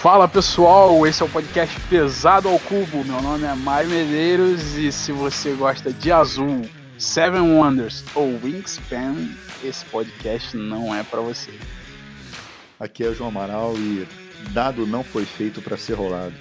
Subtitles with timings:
[0.00, 3.04] Fala pessoal, esse é o podcast Pesado ao Cubo.
[3.04, 6.62] Meu nome é Mário Medeiros e se você gosta de azul,
[6.96, 9.14] Seven Wonders ou Wingspan,
[9.62, 11.50] esse podcast não é para você.
[12.78, 14.08] Aqui é o João Amaral e
[14.54, 16.34] dado não foi feito para ser rolado.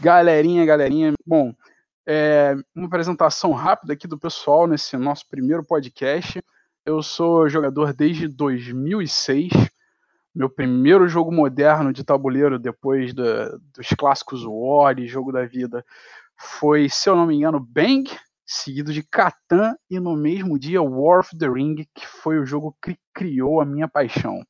[0.00, 1.52] Galerinha, galerinha, bom,
[2.06, 6.40] é, uma apresentação rápida aqui do pessoal nesse nosso primeiro podcast.
[6.86, 9.73] Eu sou jogador desde 2006
[10.34, 15.84] meu primeiro jogo moderno de tabuleiro depois dos clássicos War e Jogo da Vida
[16.36, 18.10] foi, se eu não me engano, Bang,
[18.44, 22.76] seguido de Catan e no mesmo dia War of the Ring, que foi o jogo
[22.82, 24.44] que criou a minha paixão.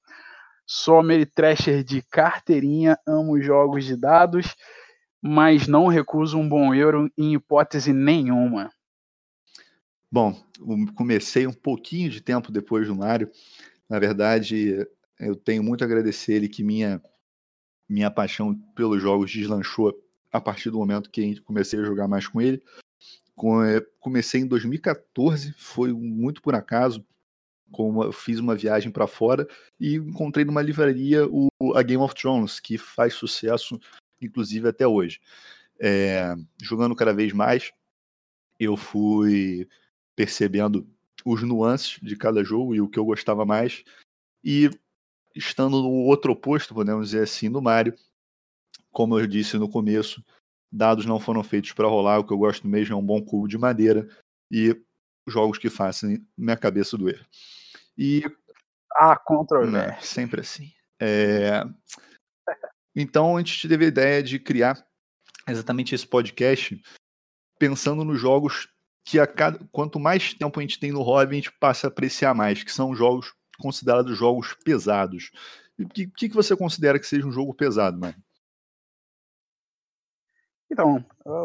[0.66, 4.56] Sou Ameritrasher de carteirinha, amo jogos de dados,
[5.20, 8.70] mas não recuso um bom euro em hipótese nenhuma.
[10.10, 10.34] Bom,
[10.94, 13.30] comecei um pouquinho de tempo depois do Mário.
[13.88, 14.86] Na verdade,
[15.18, 17.02] eu tenho muito a agradecer ele que minha
[17.88, 19.94] minha paixão pelos jogos deslanchou
[20.32, 22.62] a partir do momento que comecei a jogar mais com ele.
[23.66, 27.04] Eh, comecei em 2014, foi muito por acaso.
[27.76, 29.48] Eu fiz uma viagem para fora
[29.80, 33.78] e encontrei numa livraria o, a Game of Thrones, que faz sucesso,
[34.20, 35.20] inclusive até hoje.
[35.80, 37.72] É, jogando cada vez mais,
[38.60, 39.68] eu fui
[40.14, 40.88] percebendo
[41.24, 43.82] os nuances de cada jogo e o que eu gostava mais.
[44.44, 44.70] E
[45.34, 47.94] estando no outro oposto, podemos dizer assim, no Mario.
[48.92, 50.24] Como eu disse no começo,
[50.70, 53.48] dados não foram feitos para rolar, o que eu gosto mesmo é um bom cubo
[53.48, 54.08] de madeira
[54.50, 54.80] e
[55.26, 57.26] jogos que façam minha cabeça doer.
[57.96, 58.22] E.
[58.96, 59.70] Ah, controle.
[59.70, 60.72] Né, sempre assim.
[61.00, 61.64] É...
[62.94, 64.86] Então a gente teve a ideia de criar
[65.48, 66.80] exatamente esse podcast
[67.58, 68.68] pensando nos jogos
[69.04, 69.58] que a cada...
[69.72, 72.72] quanto mais tempo a gente tem no hobby, a gente passa a apreciar mais, que
[72.72, 75.30] são jogos considerados jogos pesados.
[75.78, 78.14] O que, que, você considera que seja um jogo pesado, mano?
[80.70, 81.04] Então,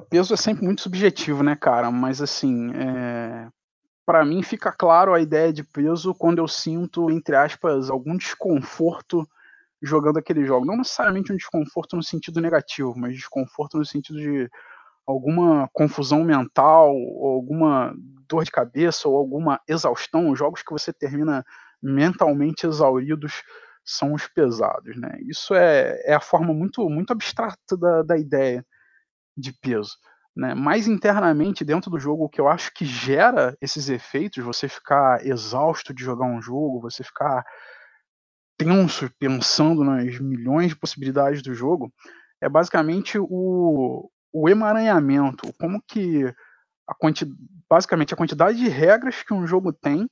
[0.10, 1.92] peso é sempre muito subjetivo, né, cara?
[1.92, 3.48] Mas assim, é...
[4.06, 9.28] para mim fica claro a ideia de peso quando eu sinto, entre aspas, algum desconforto
[9.82, 10.66] jogando aquele jogo.
[10.66, 14.50] Não necessariamente um desconforto no sentido negativo, mas desconforto no sentido de
[15.06, 17.96] alguma confusão mental, ou alguma
[18.28, 20.36] dor de cabeça, ou alguma exaustão.
[20.36, 21.44] Jogos que você termina
[21.82, 23.44] mentalmente exauridos
[23.86, 25.18] são os pesados, né?
[25.22, 28.66] Isso é, é a forma muito, muito abstrata da, da ideia
[29.36, 29.96] de peso.
[30.36, 30.54] Né?
[30.54, 35.26] Mais internamente dentro do jogo, o que eu acho que gera esses efeitos, você ficar
[35.26, 37.44] exausto de jogar um jogo, você ficar
[38.58, 41.92] tenso pensando nas milhões de possibilidades do jogo,
[42.42, 46.26] é basicamente o, o emaranhamento, como que
[46.88, 47.26] a quanti,
[47.70, 50.10] basicamente a quantidade de regras que um jogo tem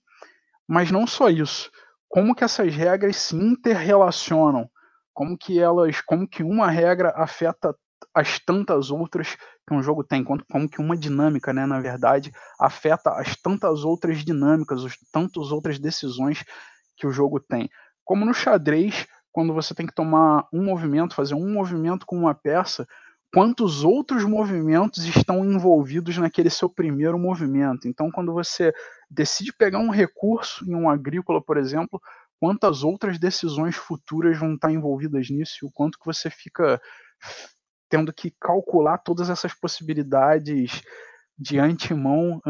[0.67, 1.71] mas não só isso.
[2.09, 4.69] Como que essas regras se interrelacionam?
[5.13, 7.75] Como que elas, como que uma regra afeta
[8.13, 9.35] as tantas outras
[9.67, 14.23] que um jogo tem, como que uma dinâmica, né, na verdade, afeta as tantas outras
[14.23, 16.43] dinâmicas, as tantas outras decisões
[16.95, 17.69] que o jogo tem.
[18.03, 22.33] Como no xadrez, quando você tem que tomar um movimento, fazer um movimento com uma
[22.33, 22.87] peça,
[23.33, 27.87] quantos outros movimentos estão envolvidos naquele seu primeiro movimento.
[27.87, 28.73] Então, quando você
[29.09, 32.01] decide pegar um recurso em um agrícola, por exemplo,
[32.39, 36.81] quantas outras decisões futuras vão estar envolvidas nisso e o quanto que você fica
[37.89, 40.81] tendo que calcular todas essas possibilidades
[41.37, 42.41] de antemão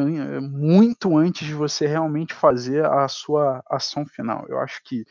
[0.42, 4.46] muito antes de você realmente fazer a sua ação final.
[4.48, 5.06] Eu acho que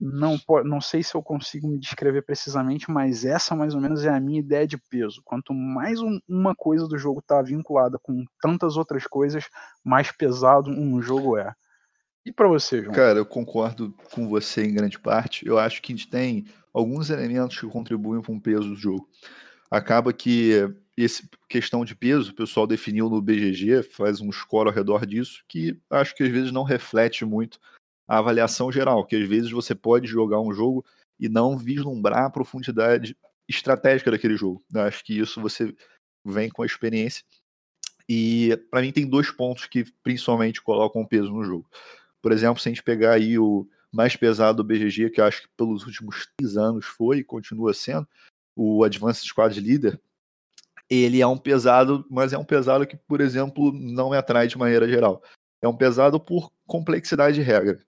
[0.00, 4.10] não, não sei se eu consigo me descrever precisamente, mas essa mais ou menos é
[4.10, 5.22] a minha ideia de peso.
[5.24, 9.44] Quanto mais um, uma coisa do jogo está vinculada com tantas outras coisas,
[9.82, 11.54] mais pesado um jogo é.
[12.26, 12.94] E para você, João?
[12.94, 15.46] Cara, eu concordo com você em grande parte.
[15.46, 19.08] Eu acho que a gente tem alguns elementos que contribuem para um peso do jogo.
[19.70, 20.52] Acaba que
[20.96, 25.44] essa questão de peso, o pessoal definiu no BGG, faz um score ao redor disso,
[25.48, 27.58] que acho que às vezes não reflete muito
[28.06, 30.84] a avaliação geral, que às vezes você pode jogar um jogo
[31.18, 33.16] e não vislumbrar a profundidade
[33.48, 34.62] estratégica daquele jogo.
[34.72, 35.74] Eu acho que isso você
[36.24, 37.24] vem com a experiência.
[38.08, 41.68] E para mim tem dois pontos que principalmente colocam peso no jogo.
[42.20, 45.42] Por exemplo, se a gente pegar aí o mais pesado do BGG, que eu acho
[45.42, 48.06] que pelos últimos três anos foi e continua sendo,
[48.56, 49.98] o Advanced Squad Leader,
[50.90, 54.58] ele é um pesado, mas é um pesado que, por exemplo, não me atrai de
[54.58, 55.22] maneira geral.
[55.62, 57.80] É um pesado por complexidade de regra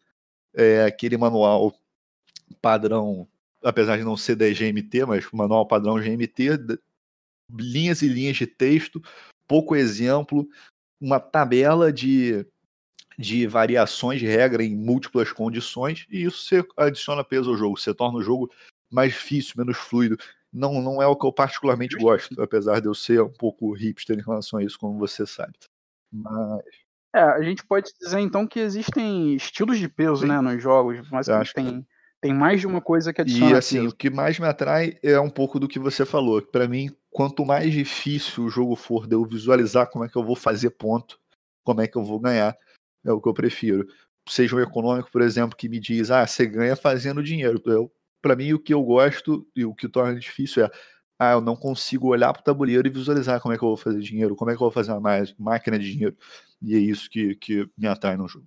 [0.56, 1.74] é, aquele manual
[2.62, 3.28] padrão,
[3.62, 6.78] apesar de não ser da GMT, mas manual padrão GMT,
[7.50, 9.02] linhas e linhas de texto,
[9.46, 10.48] pouco exemplo,
[11.00, 12.46] uma tabela de,
[13.18, 17.94] de variações de regra em múltiplas condições, e isso você adiciona peso ao jogo, você
[17.94, 18.50] torna o jogo
[18.90, 20.16] mais difícil, menos fluido.
[20.52, 24.18] Não, não é o que eu particularmente gosto, apesar de eu ser um pouco hipster
[24.18, 25.52] em relação a isso, como você sabe.
[26.10, 26.85] Mas.
[27.16, 30.26] É, a gente pode dizer então que existem estilos de peso, Sim.
[30.26, 31.88] né, nos jogos, mas tem, que...
[32.20, 33.52] tem mais de uma coisa que adiciona.
[33.52, 33.88] E assim, peso.
[33.88, 36.42] o que mais me atrai é um pouco do que você falou.
[36.42, 40.22] Para mim, quanto mais difícil o jogo for de eu visualizar como é que eu
[40.22, 41.18] vou fazer ponto,
[41.64, 42.54] como é que eu vou ganhar,
[43.02, 43.88] é o que eu prefiro.
[44.28, 47.62] Seja um econômico, por exemplo, que me diz, ah, você ganha fazendo dinheiro.
[48.20, 50.70] Para mim, o que eu gosto e o que torna difícil é,
[51.18, 53.76] ah, eu não consigo olhar para o tabuleiro e visualizar como é que eu vou
[53.76, 56.16] fazer dinheiro, como é que eu vou fazer uma máquina de dinheiro.
[56.60, 58.46] E é isso que, que me atrai no jogo.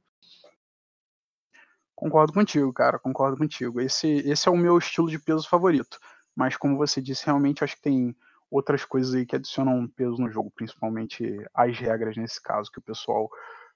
[1.95, 3.81] Concordo contigo, cara, concordo contigo.
[3.81, 6.00] Esse, esse é o meu estilo de peso favorito.
[6.36, 8.16] Mas como você disse, realmente acho que tem
[8.50, 12.83] outras coisas aí que adicionam peso no jogo, principalmente as regras nesse caso, que o
[12.83, 13.30] pessoal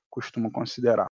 [0.10, 1.08] costuma considerar.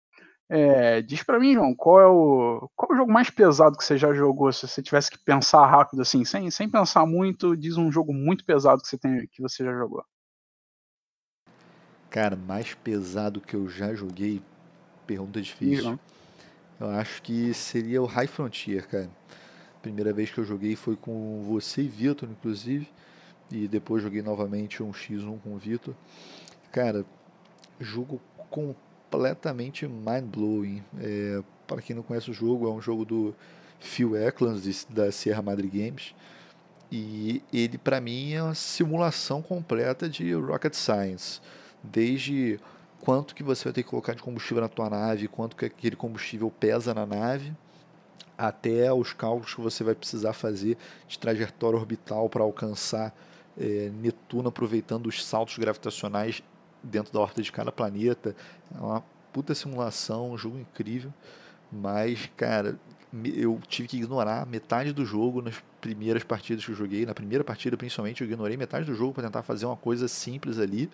[0.52, 3.85] É, diz para mim, João, qual é, o, qual é o jogo mais pesado que
[3.85, 4.52] você já jogou?
[4.52, 8.44] Se você tivesse que pensar rápido, assim, sem, sem pensar muito, diz um jogo muito
[8.44, 10.05] pesado que você, tem, que você já jogou.
[12.11, 14.43] Cara, mais pesado que eu já joguei,
[15.06, 15.99] pergunta difícil.
[16.81, 19.11] Eu acho que seria o High Frontier, cara.
[19.81, 22.88] Primeira vez que eu joguei foi com você e Vitor, inclusive
[23.50, 25.94] e depois joguei novamente um X1 com o Vitor.
[26.70, 27.05] Cara,
[27.81, 28.20] jogo
[29.11, 30.83] completamente mind-blowing.
[31.01, 33.35] É, para quem não conhece o jogo, é um jogo do
[33.81, 36.15] Phil Eklund, da Sierra Madre Games.
[36.91, 41.41] E ele, para mim, é uma simulação completa de Rocket Science.
[41.83, 42.59] Desde
[43.01, 45.97] quanto que você vai ter que colocar de combustível na tua nave, quanto que aquele
[45.97, 47.53] combustível pesa na nave,
[48.37, 53.15] até os cálculos que você vai precisar fazer de trajetória orbital para alcançar
[53.59, 56.43] é, Netuno aproveitando os saltos gravitacionais
[56.82, 58.35] dentro da órbita de cada planeta.
[58.75, 61.12] É uma puta simulação, um jogo incrível.
[61.71, 62.79] Mas, cara,
[63.35, 67.06] eu tive que ignorar metade do jogo nas primeiras partidas que eu joguei.
[67.06, 70.59] Na primeira partida, principalmente, eu ignorei metade do jogo para tentar fazer uma coisa simples
[70.59, 70.91] ali.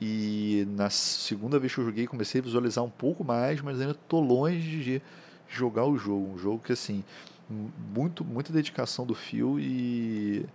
[0.00, 3.94] E na segunda vez que eu joguei, comecei a visualizar um pouco mais, mas ainda
[3.94, 5.02] tô longe de
[5.48, 6.32] jogar o jogo.
[6.34, 7.04] Um jogo que, assim,
[7.94, 10.46] muito, muita dedicação do Phil e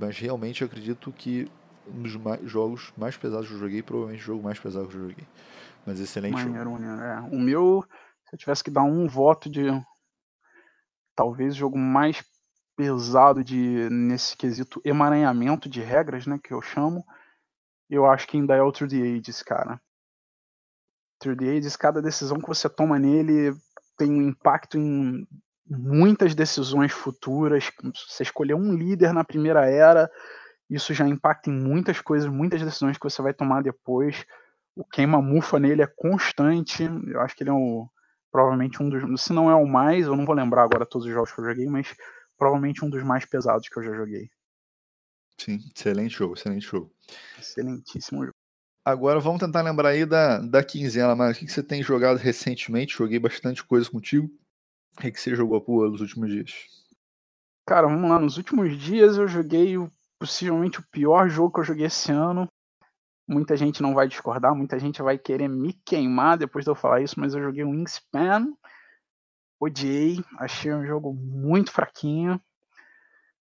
[0.00, 1.48] mas realmente eu acredito que
[1.86, 4.94] um dos mais, jogos mais pesados que eu joguei, provavelmente o jogo mais pesado que
[4.94, 5.26] eu joguei.
[5.86, 6.84] Mas excelente Maneiro, jogo.
[6.84, 7.20] É.
[7.32, 7.84] O meu,
[8.28, 9.66] se eu tivesse que dar um voto de
[11.14, 12.24] talvez o jogo mais
[12.76, 17.04] pesado de nesse quesito emaranhamento de regras, né, que eu chamo,
[17.88, 19.80] eu acho que ainda é o Through the Ages, cara.
[21.20, 23.54] Through the Ages, cada decisão que você toma nele
[23.96, 25.26] tem um impacto em
[25.68, 27.70] muitas decisões futuras.
[28.08, 30.10] Você escolher um líder na primeira era,
[30.74, 34.24] isso já impacta em muitas coisas, muitas decisões que você vai tomar depois.
[34.76, 36.82] O queima-mufa nele é constante.
[37.06, 37.88] Eu acho que ele é o,
[38.30, 39.22] provavelmente um dos.
[39.22, 41.44] Se não é o mais, eu não vou lembrar agora todos os jogos que eu
[41.44, 41.94] joguei, mas
[42.36, 44.28] provavelmente um dos mais pesados que eu já joguei.
[45.40, 46.92] Sim, excelente jogo, excelente jogo.
[47.38, 48.34] Excelentíssimo jogo.
[48.84, 52.98] Agora vamos tentar lembrar aí da, da quinzena, mas o que você tem jogado recentemente?
[52.98, 54.28] Joguei bastante coisa contigo.
[54.96, 56.52] O que, que você jogou por nos últimos dias?
[57.66, 58.18] Cara, vamos lá.
[58.18, 59.90] Nos últimos dias eu joguei o,
[60.24, 62.48] possivelmente o pior jogo que eu joguei esse ano.
[63.28, 67.02] Muita gente não vai discordar, muita gente vai querer me queimar depois de eu falar
[67.02, 68.52] isso, mas eu joguei Wingspan.
[69.60, 72.40] Odiei, achei um jogo muito fraquinho.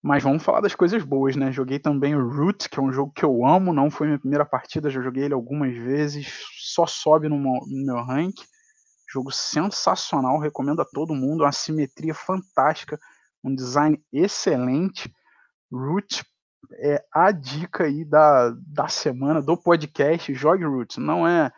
[0.03, 1.51] Mas vamos falar das coisas boas, né?
[1.53, 4.45] Joguei também o Root, que é um jogo que eu amo, não foi minha primeira
[4.45, 8.35] partida, já joguei ele algumas vezes, só sobe no meu rank.
[9.11, 11.45] Jogo sensacional, recomendo a todo mundo.
[11.45, 12.99] Uma simetria fantástica,
[13.43, 15.11] um design excelente.
[15.73, 16.23] Root
[16.73, 20.33] é a dica aí da, da semana do podcast.
[20.35, 20.97] Jogue Roots.
[20.99, 21.53] Não é.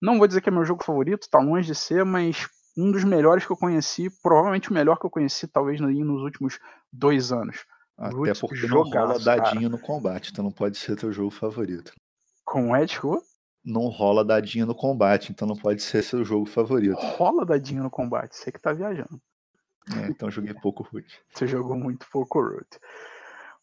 [0.00, 3.02] Não vou dizer que é meu jogo favorito, tá longe de ser, mas um dos
[3.02, 6.58] melhores que eu conheci, provavelmente o melhor que eu conheci, talvez nos últimos
[6.92, 7.64] dois anos.
[7.96, 9.68] Até Roots, porque jogaço, não rola dadinho cara.
[9.70, 11.92] no combate, então não pode ser teu jogo favorito.
[12.44, 13.22] Com Ed Who?
[13.66, 16.94] não rola dadinho no combate, então não pode ser seu jogo favorito.
[16.94, 19.20] Rola dadinho no combate, você que tá viajando.
[19.94, 21.20] É, então joguei pouco Root.
[21.34, 22.66] Você jogou muito pouco Root.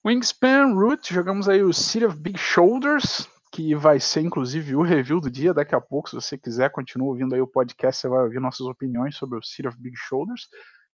[0.05, 5.21] Wingspan Root, jogamos aí o City of Big Shoulders, que vai ser inclusive o review
[5.21, 6.09] do dia daqui a pouco.
[6.09, 9.41] Se você quiser, continua ouvindo aí o podcast, você vai ouvir nossas opiniões sobre o
[9.41, 10.49] City of Big Shoulders.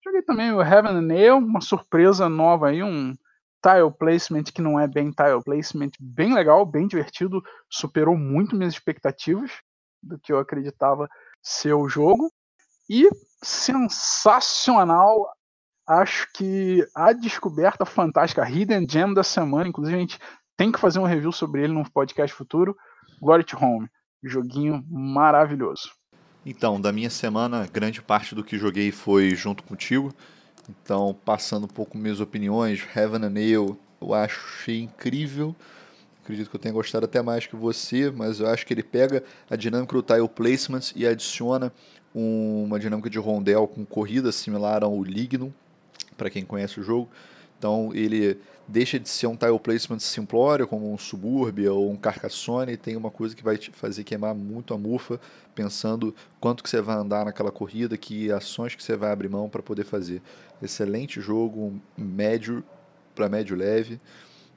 [0.02, 3.14] Joguei também o Heaven and Nail, uma surpresa nova aí, um
[3.62, 8.72] tile placement que não é bem tile placement, bem legal, bem divertido, superou muito minhas
[8.72, 9.50] expectativas
[10.02, 11.10] do que eu acreditava
[11.42, 12.32] ser o jogo.
[12.88, 13.06] E
[13.42, 15.26] sensacional,
[15.86, 20.18] acho que a descoberta fantástica, Hidden Gem da semana, inclusive a gente
[20.56, 22.76] tem que fazer um review sobre ele no podcast futuro,
[23.20, 23.88] Glory to Home,
[24.22, 25.90] joguinho maravilhoso.
[26.46, 30.12] Então, da minha semana, grande parte do que joguei foi junto contigo.
[30.68, 35.54] Então, passando um pouco minhas opiniões, Heaven and Nail eu achei incrível.
[36.22, 39.22] Acredito que eu tenha gostado até mais que você, mas eu acho que ele pega
[39.48, 41.72] a dinâmica do tile placements e adiciona
[42.14, 45.52] uma dinâmica de rondel com corrida similar ao Lignum,
[46.16, 47.08] para quem conhece o jogo.
[47.58, 52.72] Então ele deixa de ser um tile placement simplório, como um Suburbia ou um Carcassonne,
[52.72, 55.20] e tem uma coisa que vai te fazer queimar muito a mufa,
[55.54, 59.48] pensando quanto que você vai andar naquela corrida, que ações que você vai abrir mão
[59.48, 60.22] para poder fazer.
[60.62, 62.64] Excelente jogo, médio
[63.14, 64.00] para médio leve.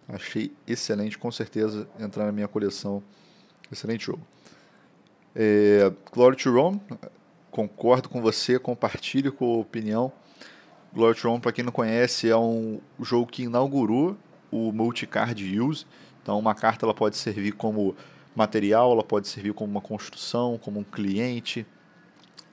[0.07, 3.03] Achei excelente, com certeza entrar na minha coleção.
[3.71, 4.21] Excelente jogo.
[5.35, 6.81] É, Glory to Rome,
[7.51, 10.11] concordo com você, compartilho com a opinião.
[10.97, 14.17] Glory to Rome, para quem não conhece, é um jogo que inaugurou
[14.49, 15.85] o multicard use.
[16.23, 17.95] Então, uma carta ela pode servir como
[18.35, 21.67] material, ela pode servir como uma construção, como um cliente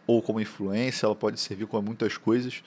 [0.06, 2.62] ou como influência, ela pode servir com muitas coisas.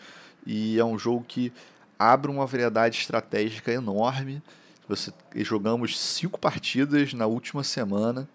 [0.47, 1.53] E é um jogo que
[1.99, 4.41] abre uma variedade estratégica enorme.
[4.89, 8.27] Você, jogamos cinco partidas na última semana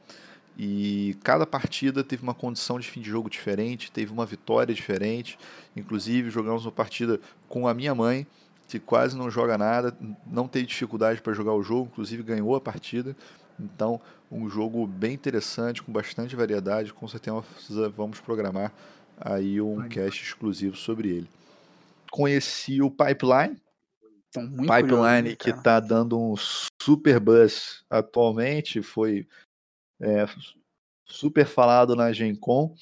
[0.65, 5.37] e cada partida teve uma condição de fim de jogo diferente, teve uma vitória diferente.
[5.75, 8.27] Inclusive, jogamos uma partida com a minha mãe,
[8.69, 12.61] que quase não joga nada, não teve dificuldade para jogar o jogo, inclusive ganhou a
[12.61, 13.17] partida.
[13.59, 14.01] Então,
[14.31, 16.93] um jogo bem interessante, com bastante variedade.
[16.93, 17.43] Com certeza
[17.97, 18.73] vamos programar
[19.21, 21.29] aí um cast exclusivo sobre ele
[22.13, 23.57] conheci o Pipeline.
[24.33, 26.35] Pipeline curioso, que está dando um
[26.81, 29.27] super buzz atualmente, foi
[30.03, 30.27] é,
[31.07, 32.75] super falado na Gen Con.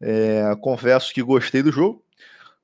[0.00, 2.04] É, confesso que gostei do jogo,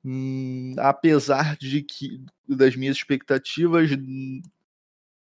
[0.04, 3.90] hum, apesar de que das minhas expectativas,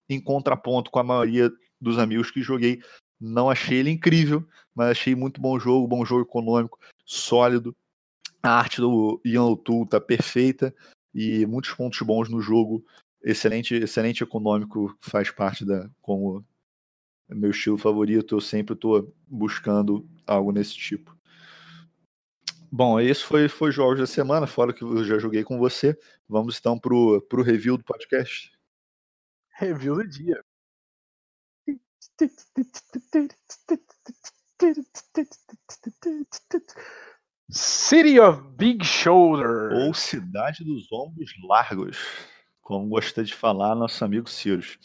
[0.07, 1.51] em contraponto com a maioria
[1.81, 2.79] dos amigos que joguei,
[3.19, 7.75] não achei ele incrível, mas achei muito bom jogo, bom jogo econômico, sólido.
[8.43, 10.75] A arte do Ian O'Toole tá perfeita
[11.13, 12.85] e muitos pontos bons no jogo.
[13.23, 16.45] Excelente, excelente econômico, faz parte da como
[17.29, 18.36] meu estilo favorito.
[18.36, 21.15] Eu sempre estou buscando algo nesse tipo.
[22.72, 25.98] Bom, esse foi foi jogos da semana, fora que eu já joguei com você.
[26.27, 28.51] Vamos então pro pro review do podcast.
[29.58, 30.44] Review do dia.
[37.50, 39.86] City of Big Shoulders.
[39.86, 41.98] Ou Cidade dos Ombros Largos,
[42.62, 44.77] como gosta de falar nosso amigo Cirus.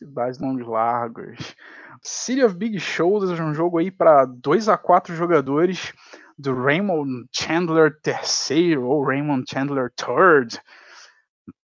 [0.00, 1.54] Cidade dos Ombros Largos.
[2.02, 5.92] City of Big Shoulders é um jogo aí para 2 a 4 jogadores
[6.38, 10.58] do Raymond Chandler III ou Raymond Chandler III.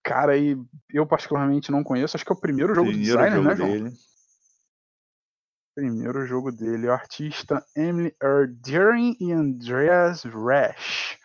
[0.03, 0.57] Cara, aí
[0.91, 3.55] eu particularmente não conheço, acho que é o primeiro jogo primeiro do designer, jogo né,
[3.55, 3.69] João?
[3.69, 3.93] Dele.
[5.73, 11.17] Primeiro jogo dele, o artista Emily Erdering e Andreas Rash.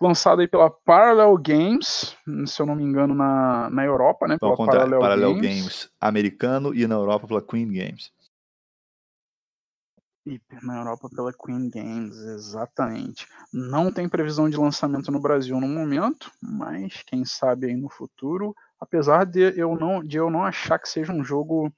[0.00, 4.38] Lançado aí pela Parallel Games, se eu não me engano, na, na Europa, né?
[4.38, 5.58] Pela Parallel, Parallel Games.
[5.58, 5.90] Games.
[6.00, 8.12] americano e na Europa pela Queen Games.
[10.24, 13.26] E na Europa pela Queen Games, exatamente.
[13.52, 18.54] Não tem previsão de lançamento no Brasil no momento, mas quem sabe aí no futuro.
[18.78, 21.72] Apesar de eu não, de eu não achar que seja um jogo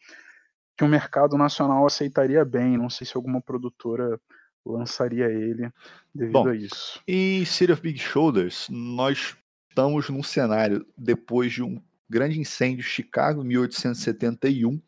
[0.76, 2.76] que o mercado nacional aceitaria bem.
[2.76, 4.20] Não sei se alguma produtora
[4.64, 5.70] lançaria ele
[6.14, 7.00] devido Bom, a isso.
[7.06, 9.36] Em City of Big Shoulders, nós
[9.68, 14.80] estamos num cenário depois de um grande incêndio Chicago, 1871.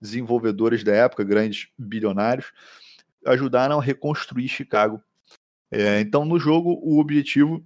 [0.00, 2.52] Desenvolvedores da época, grandes bilionários,
[3.26, 5.02] ajudaram a reconstruir Chicago.
[5.70, 7.64] É, então, no jogo, o objetivo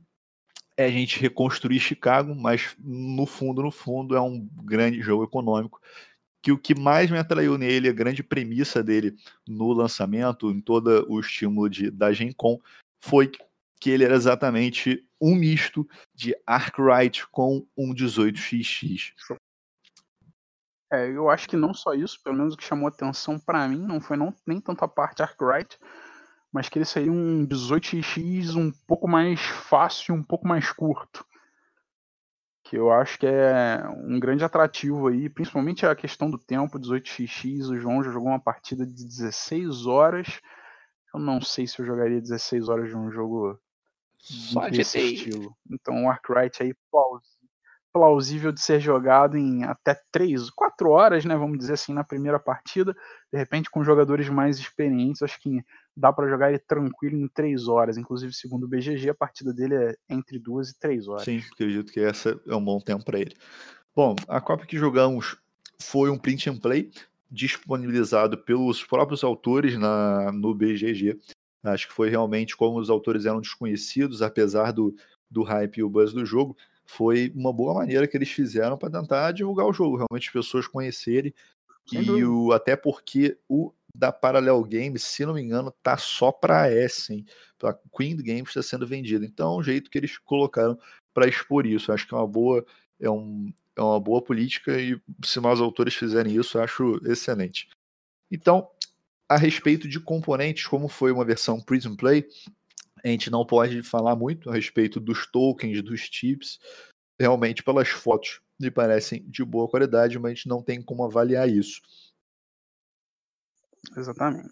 [0.76, 5.80] é a gente reconstruir Chicago, mas no fundo, no fundo, é um grande jogo econômico
[6.42, 9.16] que o que mais me atraiu nele, a grande premissa dele
[9.46, 12.60] no lançamento, em todo o estímulo de, da Gen Con,
[13.02, 13.30] foi
[13.80, 19.12] que ele era exatamente um misto de Arkwright com um 18xx.
[20.90, 23.84] É, eu acho que não só isso, pelo menos o que chamou atenção para mim
[23.86, 25.78] não foi não, nem tanto a parte Arkwright,
[26.50, 31.27] mas que ele seria um 18x um pouco mais fácil, um pouco mais curto
[32.68, 37.70] que eu acho que é um grande atrativo aí, principalmente a questão do tempo, 18xx,
[37.70, 40.38] o João já jogou uma partida de 16 horas,
[41.14, 43.58] eu não sei se eu jogaria 16 horas de um jogo
[44.18, 45.56] Só desse de estilo.
[45.70, 46.74] Então o Arkwright aí
[47.92, 52.38] plausível de ser jogado em até 3, 4 horas, né, vamos dizer assim, na primeira
[52.38, 52.94] partida,
[53.32, 55.64] de repente com jogadores mais experientes, acho que
[55.96, 57.96] dá para jogar ele tranquilo em três horas.
[57.96, 61.24] Inclusive, segundo o BGG, a partida dele é entre duas e três horas.
[61.24, 63.34] Sim, acredito que essa é um bom tempo para ele.
[63.94, 65.36] Bom, a Copa que jogamos
[65.80, 66.90] foi um print and play
[67.30, 71.18] disponibilizado pelos próprios autores na, no BGG.
[71.64, 74.94] Acho que foi realmente como os autores eram desconhecidos, apesar do,
[75.30, 76.56] do hype e o buzz do jogo,
[76.88, 80.66] foi uma boa maneira que eles fizeram para tentar divulgar o jogo, realmente as pessoas
[80.66, 81.34] conhecerem.
[81.86, 86.32] Sem e o, até porque o da Parallel Games, se não me engano, tá só
[86.32, 87.26] para Essen,
[87.58, 89.24] para Queen Games está sendo vendido.
[89.24, 90.78] Então, é um jeito que eles colocaram
[91.12, 91.92] para expor isso.
[91.92, 92.64] Acho que é uma boa
[93.00, 97.68] é, um, é uma boa política e se mais autores fizerem isso, acho excelente.
[98.30, 98.68] Então,
[99.28, 102.26] a respeito de componentes, como foi uma versão Prism Play,
[103.04, 106.58] a gente não pode falar muito a respeito dos tokens, dos chips.
[107.20, 111.48] Realmente, pelas fotos, me parecem de boa qualidade, mas a gente não tem como avaliar
[111.48, 111.80] isso.
[113.96, 114.50] Exatamente.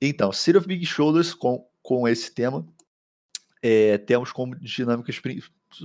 [0.00, 2.66] Então, City of Big Shoulders com, com esse tema,
[3.62, 5.20] é, temos como dinâmicas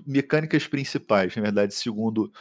[0.06, 2.32] mecânicas principais, na verdade, segundo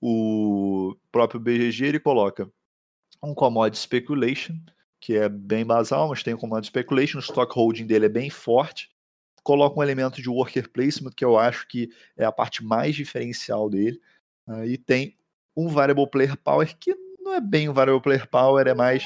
[0.00, 2.50] o próprio BGG, ele coloca
[3.22, 4.54] um commodity speculation,
[5.04, 8.30] que é bem basal, mas tem um commodity speculation, o stock holding dele é bem
[8.30, 8.88] forte,
[9.42, 13.68] coloca um elemento de worker placement, que eu acho que é a parte mais diferencial
[13.68, 14.00] dele,
[14.48, 15.14] uh, e tem
[15.54, 19.02] um variable player power, que não é bem um variable player power, é mais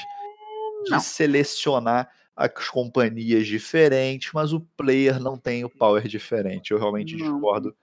[0.85, 1.01] de não.
[1.01, 6.71] selecionar as companhias diferentes, mas o player não tem o power diferente.
[6.71, 7.75] Eu realmente não, discordo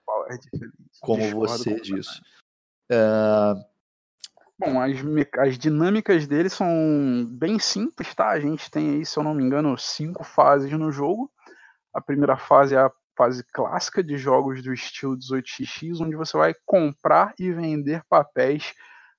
[1.01, 2.19] como discordo você disso.
[2.89, 2.97] É...
[4.59, 4.97] Bom, as,
[5.37, 6.67] as dinâmicas dele são
[7.29, 8.29] bem simples, tá?
[8.29, 11.31] A gente tem aí, se eu não me engano, cinco fases no jogo.
[11.93, 16.53] A primeira fase é a fase clássica de jogos do estilo 18xx, onde você vai
[16.65, 18.73] comprar e vender papéis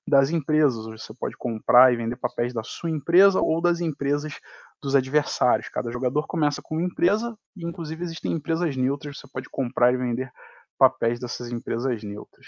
[0.05, 0.85] das empresas.
[0.85, 4.33] Você pode comprar e vender papéis da sua empresa ou das empresas
[4.81, 5.69] dos adversários.
[5.69, 9.19] Cada jogador começa com uma empresa e, inclusive, existem empresas neutras.
[9.19, 10.31] Você pode comprar e vender
[10.77, 12.47] papéis dessas empresas neutras.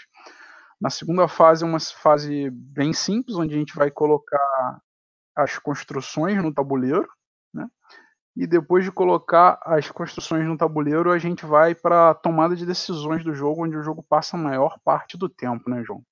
[0.81, 4.81] Na segunda fase é uma fase bem simples, onde a gente vai colocar
[5.35, 7.07] as construções no tabuleiro,
[7.53, 7.67] né?
[8.35, 12.65] E depois de colocar as construções no tabuleiro, a gente vai para a tomada de
[12.65, 16.03] decisões do jogo, onde o jogo passa a maior parte do tempo, né, João?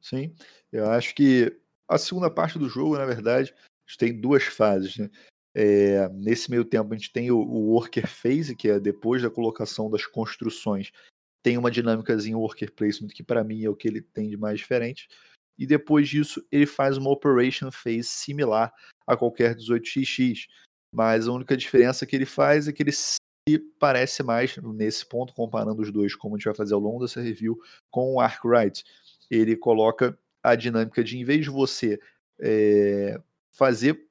[0.00, 0.34] Sim,
[0.72, 3.54] eu acho que a segunda parte do jogo, na verdade,
[3.98, 5.10] tem duas fases, né?
[5.54, 9.30] É, nesse meio tempo, a gente tem o, o, worker phase, que é depois da
[9.30, 10.92] colocação das construções,
[11.48, 14.58] tem uma dinâmicazinha worker placement, que para mim é o que ele tem de mais
[14.58, 15.08] diferente.
[15.58, 18.70] E depois disso, ele faz uma operation phase similar
[19.06, 20.46] a qualquer 18xx.
[20.94, 23.16] Mas a única diferença que ele faz é que ele se
[23.78, 27.22] parece mais, nesse ponto, comparando os dois, como a gente vai fazer ao longo dessa
[27.22, 27.58] review,
[27.90, 28.84] com o Arkwright
[29.30, 31.98] ele coloca a dinâmica de, em vez de você
[32.38, 33.18] é,
[33.50, 34.06] fazer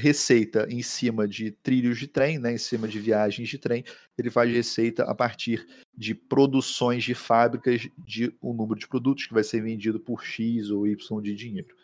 [0.00, 3.84] receita em cima de trilhos de trem, né, em cima de viagens de trem,
[4.16, 9.34] ele faz receita a partir de produções de fábricas de um número de produtos que
[9.34, 11.74] vai ser vendido por X ou Y de dinheiro.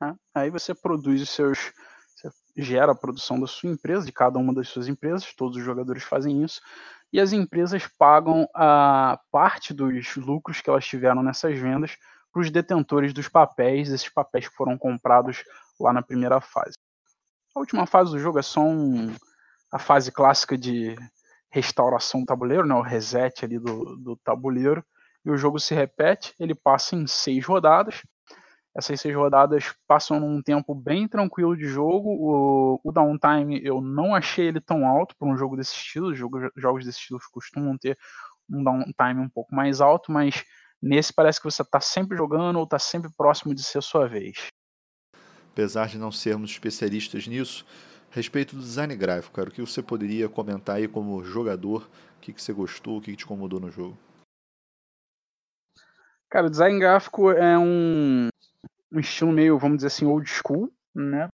[0.00, 1.72] Ah, aí você produz os seus.
[2.14, 5.64] Você gera a produção da sua empresa, de cada uma das suas empresas, todos os
[5.64, 6.62] jogadores fazem isso,
[7.12, 11.96] e as empresas pagam a parte dos lucros que elas tiveram nessas vendas
[12.32, 15.44] para os detentores dos papéis, esses papéis que foram comprados
[15.78, 16.74] lá na primeira fase.
[17.56, 19.14] A última fase do jogo é só um,
[19.72, 20.94] a fase clássica de
[21.48, 24.84] restauração do tabuleiro, né, o reset ali do, do tabuleiro,
[25.24, 28.02] e o jogo se repete, ele passa em seis rodadas,
[28.76, 32.10] essas seis rodadas passam num tempo bem tranquilo de jogo.
[32.10, 36.14] O, o downtime eu não achei ele tão alto para um jogo desse estilo.
[36.14, 37.96] Jogo, jogos desse estilo costumam ter
[38.50, 40.44] um downtime um pouco mais alto, mas
[40.82, 44.50] nesse parece que você está sempre jogando ou está sempre próximo de ser sua vez.
[45.56, 47.64] Apesar de não sermos especialistas nisso,
[48.10, 51.88] respeito do design gráfico, cara, o que você poderia comentar aí como jogador?
[52.18, 52.98] O que, que você gostou?
[52.98, 53.96] O que, que te incomodou no jogo?
[56.28, 58.28] Cara, o design gráfico é um,
[58.92, 61.30] um estilo meio, vamos dizer assim, old school, né?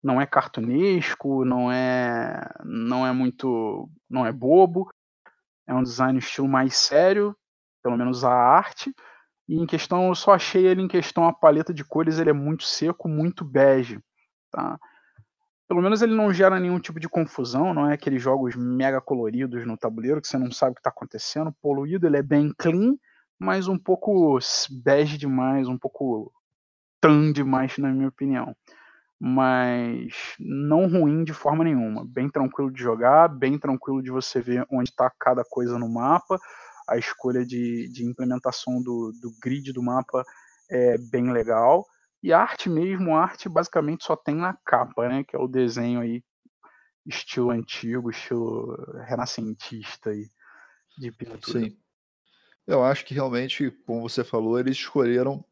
[0.00, 4.88] Não é cartunesco, não é não é muito, não é bobo.
[5.66, 7.36] É um design estilo mais sério,
[7.82, 8.94] pelo menos a arte.
[9.48, 12.34] E em questão, eu só achei ele em questão a paleta de cores, ele é
[12.34, 14.00] muito seco, muito bege,
[14.50, 14.78] tá?
[15.68, 19.66] Pelo menos ele não gera nenhum tipo de confusão, não é aqueles jogos mega coloridos
[19.66, 22.96] no tabuleiro que você não sabe o que está acontecendo, poluído, ele é bem clean,
[23.38, 24.38] mas um pouco
[24.82, 26.32] bege demais, um pouco
[27.00, 28.54] tão demais, na minha opinião.
[29.20, 32.04] Mas não ruim de forma nenhuma.
[32.06, 36.38] Bem tranquilo de jogar, bem tranquilo de você ver onde está cada coisa no mapa.
[36.88, 40.22] A escolha de, de implementação do, do grid do mapa
[40.70, 41.86] é bem legal.
[42.22, 45.24] E a arte mesmo, a arte basicamente só tem na capa, né?
[45.24, 46.22] Que é o desenho aí,
[47.06, 48.74] estilo antigo, estilo
[49.06, 50.26] renascentista aí,
[50.98, 51.60] de pintura.
[51.60, 51.76] Sim.
[52.66, 55.44] Eu acho que realmente, como você falou, eles escolheram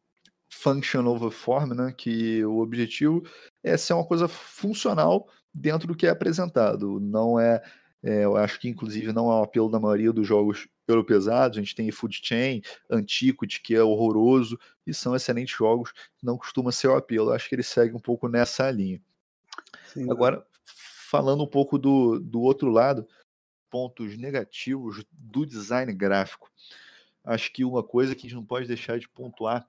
[0.49, 1.93] function over form, né?
[1.95, 3.21] Que o objetivo
[3.63, 6.99] é ser uma coisa funcional dentro do que é apresentado.
[6.99, 7.61] Não é,
[8.03, 10.67] É, eu acho que, inclusive, não é o apelo da maioria dos jogos
[11.07, 11.57] pesados.
[11.57, 16.71] A gente tem Food Chain, Antiquity, que é horroroso, e são excelentes jogos, não costuma
[16.71, 17.29] ser o apelo.
[17.29, 19.01] Eu acho que ele segue um pouco nessa linha.
[19.93, 20.45] Sim, Agora,
[21.09, 23.07] falando um pouco do, do outro lado,
[23.69, 26.51] pontos negativos do design gráfico.
[27.23, 29.67] Acho que uma coisa que a gente não pode deixar de pontuar,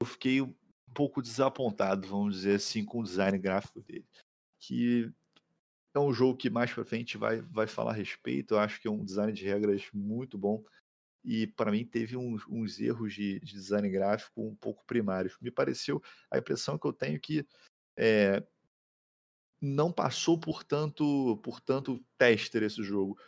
[0.00, 0.54] eu fiquei um
[0.94, 4.04] pouco desapontado, vamos dizer assim, com o design gráfico dele.
[4.58, 5.10] Que
[5.94, 8.54] é um jogo que mais para frente vai, vai falar a respeito.
[8.54, 10.62] Eu acho que é um design de regras muito bom.
[11.24, 15.36] E para mim teve uns, uns erros de, de, design gráfico um pouco primários.
[15.40, 17.46] Me pareceu, a impressão que eu tenho que
[17.96, 18.42] é,
[19.60, 23.18] não passou por tanto, por tanto tester esse jogo.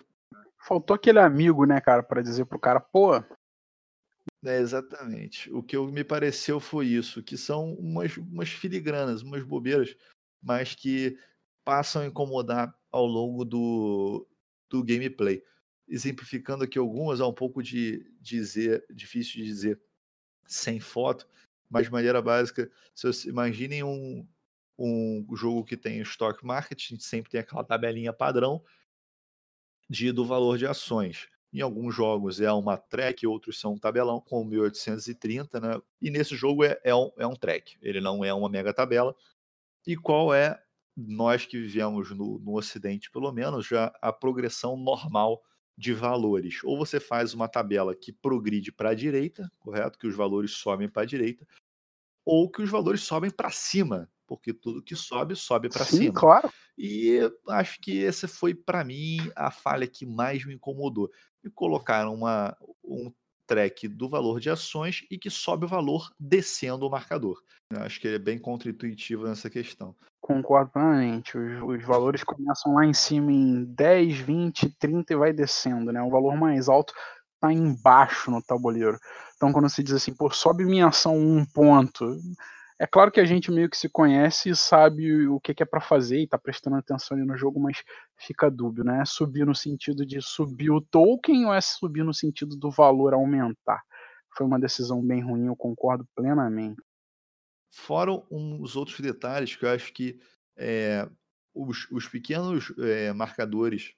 [0.59, 3.17] Faltou aquele amigo, né, cara, para dizer pro cara, pô.
[4.45, 5.53] É, exatamente.
[5.53, 9.95] O que eu, me pareceu foi isso, que são umas, umas filigranas, umas bobeiras,
[10.41, 11.19] mas que
[11.65, 14.27] passam a incomodar ao longo do,
[14.69, 15.43] do gameplay.
[15.89, 19.81] Exemplificando aqui algumas, é um pouco de dizer, difícil de dizer
[20.47, 21.27] sem foto,
[21.69, 24.27] mas de maneira básica, se você imaginem um,
[24.79, 28.63] um jogo que tem stock market, sempre tem aquela tabelinha padrão
[29.89, 31.29] de, do valor de ações.
[31.53, 35.81] Em alguns jogos é uma track, outros são um tabelão, com 1830, né?
[36.01, 39.15] E nesse jogo é, é, um, é um track, ele não é uma mega tabela.
[39.87, 40.63] E qual é
[40.97, 45.43] nós que vivemos no, no Ocidente, pelo menos, já a progressão normal
[45.77, 46.63] de valores.
[46.65, 49.99] Ou você faz uma tabela que progride para a direita, correto?
[49.99, 51.47] Que os valores sobem para a direita,
[52.25, 56.15] ou que os valores sobem para cima, porque tudo que sobe, sobe para cima.
[56.15, 56.51] claro.
[56.77, 61.11] E acho que essa foi, para mim, a falha que mais me incomodou.
[61.45, 63.13] E colocaram uma, um
[63.47, 67.43] track do valor de ações e que sobe o valor descendo o marcador.
[67.71, 69.95] Eu acho que ele é bem contraintuitivo nessa questão.
[70.23, 71.37] Concordo plenamente.
[71.37, 76.01] Os, os, valores começam lá em cima em 10, 20, 30 e vai descendo, né?
[76.01, 76.95] O valor mais alto
[77.35, 78.97] está embaixo no tabuleiro.
[79.35, 82.17] Então, quando se diz assim, pô, sobe minha ação um ponto.
[82.79, 85.81] É claro que a gente meio que se conhece e sabe o que, é para
[85.81, 87.83] fazer e está prestando atenção no jogo, mas
[88.17, 89.01] fica dúbio, né?
[89.03, 93.13] É subir no sentido de subir o token ou é subir no sentido do valor
[93.13, 93.83] aumentar?
[94.37, 96.81] Foi uma decisão bem ruim, eu concordo plenamente.
[97.73, 100.21] Fora uns outros detalhes que eu acho que
[100.57, 101.09] é,
[101.55, 103.95] os, os, pequenos é, marcadores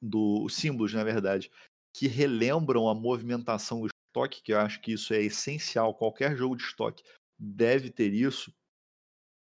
[0.00, 1.50] do símbolos, na verdade,
[1.92, 5.94] que relembram a movimentação do estoque, que eu acho que isso é essencial.
[5.94, 7.02] Qualquer jogo de estoque
[7.38, 8.54] deve ter isso.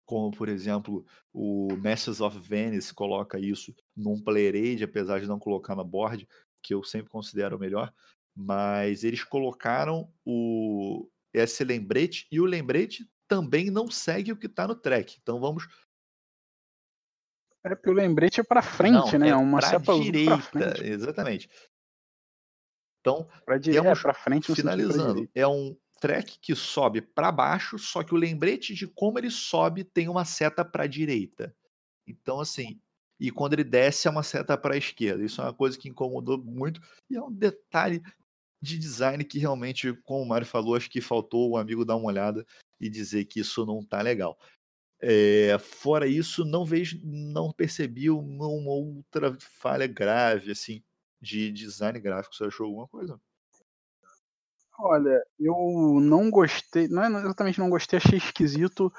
[0.05, 5.39] Como, por exemplo, o Masters of Venice coloca isso num player aid, apesar de não
[5.39, 6.27] colocar na board,
[6.63, 7.93] que eu sempre considero o melhor.
[8.35, 14.67] Mas eles colocaram o, esse lembrete e o lembrete também não segue o que está
[14.67, 15.17] no track.
[15.21, 15.65] Então vamos.
[17.63, 19.29] É porque o lembrete é para frente, não, né?
[19.29, 21.49] É uma seta direita, exatamente.
[22.99, 28.03] Então, para direita, é para frente, finalizando, é um track que sobe para baixo, só
[28.03, 31.55] que o lembrete de como ele sobe tem uma seta para a direita.
[32.05, 32.81] Então, assim,
[33.17, 35.23] e quando ele desce é uma seta para a esquerda.
[35.23, 38.01] Isso é uma coisa que incomodou muito e é um detalhe
[38.61, 42.07] de design que realmente, como o Mário falou, acho que faltou o amigo dar uma
[42.07, 42.45] olhada
[42.79, 44.37] e dizer que isso não tá legal.
[45.01, 50.83] É, fora isso, não vejo, não percebi uma, uma, outra falha grave assim
[51.19, 52.35] de design gráfico.
[52.35, 53.19] Você achou alguma coisa?
[54.77, 58.91] Olha, eu não gostei, não é exatamente não gostei, achei esquisito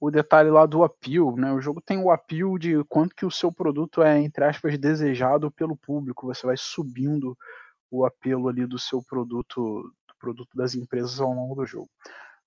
[0.00, 1.52] o detalhe lá do appeal, né?
[1.52, 5.50] O jogo tem o appeal de quanto que o seu produto é, entre aspas, desejado
[5.50, 6.26] pelo público.
[6.26, 7.36] Você vai subindo
[7.90, 11.88] o apelo ali do seu produto, do produto das empresas ao longo do jogo.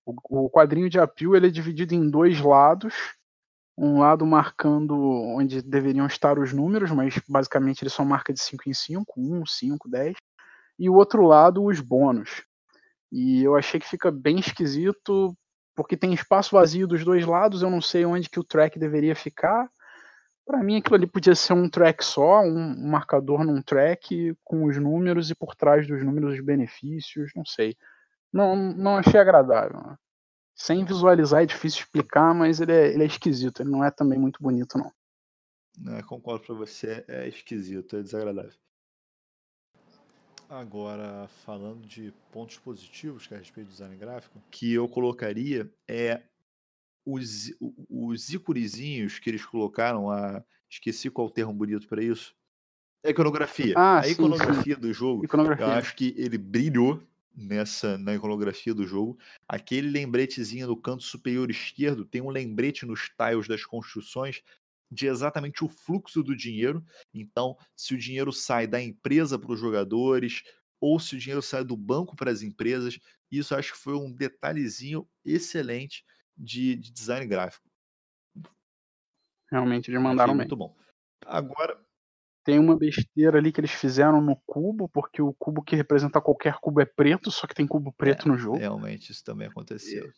[0.05, 2.93] O, o quadrinho de apio ele é dividido em dois lados.
[3.77, 4.95] Um lado marcando
[5.35, 9.45] onde deveriam estar os números, mas basicamente ele só marca de 5 em 5, 1,
[9.45, 10.15] 5, 10.
[10.77, 12.43] E o outro lado os bônus.
[13.11, 15.35] E eu achei que fica bem esquisito,
[15.75, 19.15] porque tem espaço vazio dos dois lados, eu não sei onde que o track deveria
[19.15, 19.69] ficar.
[20.51, 24.77] Para mim aquilo ali podia ser um track só, um marcador num track com os
[24.77, 27.77] números e por trás dos números os benefícios, não sei
[28.33, 29.97] não, não achei agradável.
[30.53, 33.61] Sem visualizar é difícil explicar, mas ele é, ele é esquisito.
[33.61, 34.91] Ele não é também muito bonito, não.
[35.97, 38.53] É, concordo para você, é esquisito, é desagradável.
[40.49, 45.73] Agora, falando de pontos positivos que é a respeito do design gráfico, que eu colocaria
[45.87, 46.21] é
[47.05, 47.51] os,
[47.89, 52.35] os íconezinhos que eles colocaram, a, esqueci qual o termo bonito para isso.
[53.03, 53.73] A iconografia.
[53.75, 54.81] Ah, a sim, iconografia sim.
[54.81, 55.65] do jogo, iconografia.
[55.65, 57.01] eu acho que ele brilhou
[57.35, 59.17] nessa na iconografia do jogo.
[59.47, 64.41] Aquele lembretezinho no canto superior esquerdo tem um lembrete nos tiles das construções
[64.91, 66.83] de exatamente o fluxo do dinheiro.
[67.13, 70.43] Então, se o dinheiro sai da empresa para os jogadores,
[70.79, 72.99] ou se o dinheiro sai do banco para as empresas,
[73.31, 76.03] isso acho que foi um detalhezinho excelente
[76.41, 77.69] de, de design gráfico.
[79.51, 80.75] Realmente, eles mandaram Muito bom.
[81.25, 81.79] Agora.
[82.43, 86.55] Tem uma besteira ali que eles fizeram no cubo, porque o cubo que representa qualquer
[86.55, 88.57] cubo é preto, só que tem cubo preto é, no jogo.
[88.57, 90.09] Realmente, isso também aconteceu.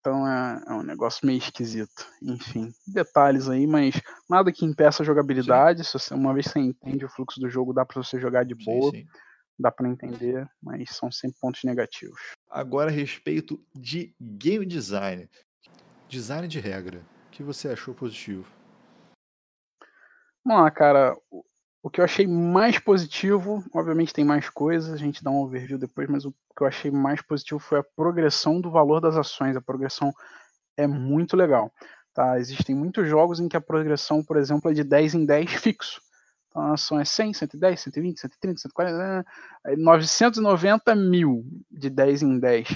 [0.00, 2.06] Então é, é, um negócio meio esquisito.
[2.22, 5.84] Enfim, detalhes aí, mas nada que impeça a jogabilidade.
[5.84, 8.44] Se você, uma vez que você entende o fluxo do jogo, dá para você jogar
[8.44, 8.90] de boa.
[8.90, 9.08] Sim, sim.
[9.60, 12.18] Dá para entender, mas são sempre pontos negativos.
[12.48, 15.28] Agora, a respeito de game design.
[16.08, 17.02] Design de regra.
[17.26, 18.46] O que você achou positivo?
[20.42, 21.14] Vamos lá, cara.
[21.82, 25.78] O que eu achei mais positivo, obviamente tem mais coisas, a gente dá um overview
[25.78, 29.56] depois, mas o que eu achei mais positivo foi a progressão do valor das ações.
[29.56, 30.12] A progressão
[30.76, 31.72] é muito legal.
[32.14, 32.38] Tá?
[32.38, 36.00] Existem muitos jogos em que a progressão, por exemplo, é de 10 em 10 fixo.
[36.50, 39.26] Então a ação é 100, 110, 120, 130, 140,
[39.78, 42.68] 990 mil de 10 em 10.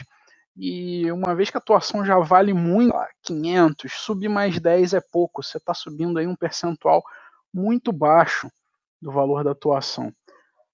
[0.56, 5.42] E uma vez que a atuação já vale muito, 500, subir mais 10 é pouco.
[5.42, 7.02] Você está subindo aí um percentual
[7.52, 8.48] muito baixo
[9.02, 10.12] do valor da atuação.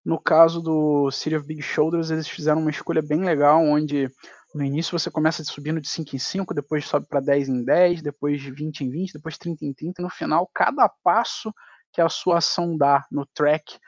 [0.04, 4.10] No caso do City of Big Shoulders, eles fizeram uma escolha bem legal, onde
[4.54, 8.02] no início você começa subindo de 5 em 5, depois sobe para 10 em 10,
[8.02, 11.52] depois de 20 em 20, depois 30 em 30, e no final, cada passo
[11.92, 13.78] que a sua ação dá no track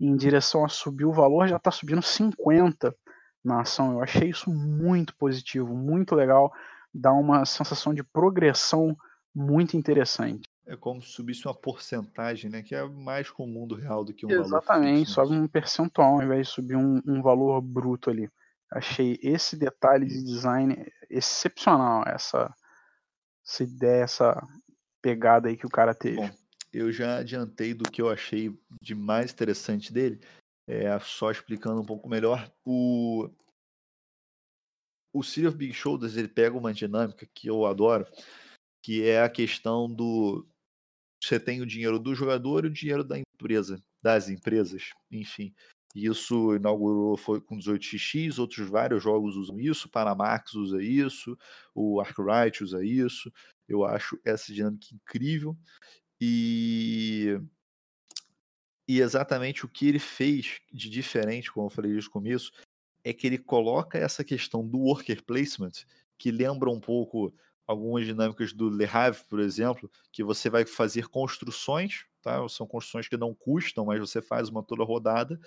[0.00, 2.94] em direção a subir o valor já está subindo 50
[3.44, 3.92] na ação.
[3.92, 6.52] Eu achei isso muito positivo, muito legal,
[6.94, 8.96] dá uma sensação de progressão
[9.34, 12.62] muito interessante é como se subisse uma porcentagem, né?
[12.62, 16.22] Que é mais comum do real do que um Exatamente, valor sobe um percentual ao
[16.22, 18.30] invés de subir um, um, valor bruto ali.
[18.70, 22.54] Achei esse detalhe de design excepcional, essa,
[23.46, 24.46] essa ideia, essa
[25.00, 26.16] pegada aí que o cara teve.
[26.16, 26.30] Bom,
[26.72, 30.20] eu já adiantei do que eu achei de mais interessante dele,
[30.66, 32.50] é, só explicando um pouco melhor.
[32.64, 33.30] O,
[35.12, 38.06] o City of Big Shoulders ele pega uma dinâmica que eu adoro,
[38.82, 40.46] que é a questão do
[41.22, 45.52] você tem o dinheiro do jogador e o dinheiro da empresa, das empresas, enfim.
[45.94, 51.36] Isso inaugurou foi com 18x, outros vários jogos usam isso, Panamax usa isso,
[51.74, 53.32] o Arkwright usa isso.
[53.66, 55.56] Eu acho essa dinâmica incrível.
[56.20, 57.38] E
[58.88, 62.50] e exatamente o que ele fez de diferente, como eu falei desde o começo,
[63.04, 65.72] é que ele coloca essa questão do worker placement,
[66.16, 67.32] que lembra um pouco
[67.66, 72.48] algumas dinâmicas do Le Havre, por exemplo, que você vai fazer construções, tá?
[72.48, 75.38] São construções que não custam, mas você faz uma toda rodada.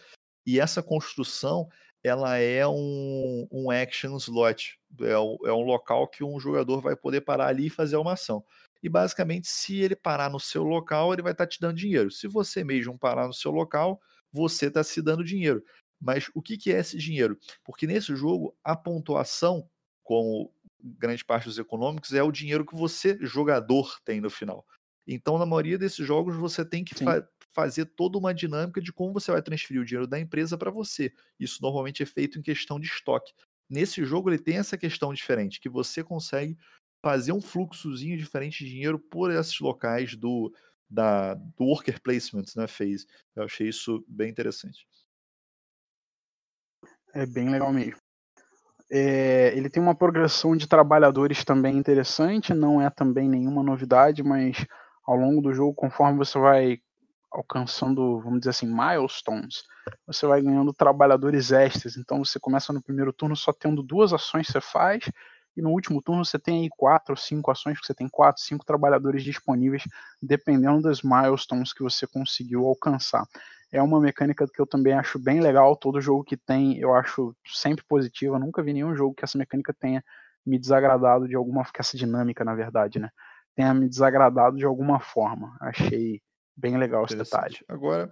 [0.45, 1.67] E essa construção,
[2.03, 7.21] ela é um, um action slot, é é um local que um jogador vai poder
[7.21, 8.45] parar ali e fazer uma ação.
[8.81, 12.11] E basicamente, se ele parar no seu local, ele vai estar tá te dando dinheiro.
[12.11, 15.63] Se você mesmo parar no seu local, você está se dando dinheiro.
[15.99, 17.37] Mas o que, que é esse dinheiro?
[17.63, 19.69] Porque nesse jogo, a pontuação,
[20.03, 20.51] como
[20.83, 24.65] grande parte dos econômicos, é o dinheiro que você, jogador, tem no final.
[25.07, 29.11] Então, na maioria desses jogos, você tem que fa fazer toda uma dinâmica de como
[29.11, 31.11] você vai transferir o dinheiro da empresa para você.
[31.37, 33.33] Isso normalmente é feito em questão de estoque.
[33.69, 36.57] Nesse jogo, ele tem essa questão diferente, que você consegue
[37.01, 40.53] fazer um fluxozinho diferente de dinheiro por esses locais do,
[40.89, 43.07] da, do worker placement, né, phase.
[43.35, 44.87] Eu achei isso bem interessante.
[47.13, 47.99] É bem legal mesmo.
[48.89, 54.65] É, ele tem uma progressão de trabalhadores também interessante, não é também nenhuma novidade, mas
[55.05, 56.79] ao longo do jogo, conforme você vai
[57.31, 59.63] alcançando, vamos dizer assim, milestones,
[60.05, 61.95] você vai ganhando trabalhadores extras.
[61.95, 65.09] Então você começa no primeiro turno só tendo duas ações que você faz,
[65.55, 68.41] e no último turno você tem aí quatro ou cinco ações, porque você tem quatro,
[68.41, 69.83] cinco trabalhadores disponíveis,
[70.21, 73.25] dependendo das milestones que você conseguiu alcançar
[73.71, 75.75] é uma mecânica que eu também acho bem legal.
[75.77, 78.37] Todo jogo que tem, eu acho sempre positiva.
[78.37, 80.03] nunca vi nenhum jogo que essa mecânica tenha
[80.45, 83.09] me desagradado de alguma que essa dinâmica, na verdade, né?
[83.55, 85.55] Tenha me desagradado de alguma forma.
[85.61, 86.21] Achei
[86.55, 87.57] bem legal esse detalhe.
[87.67, 88.11] Agora,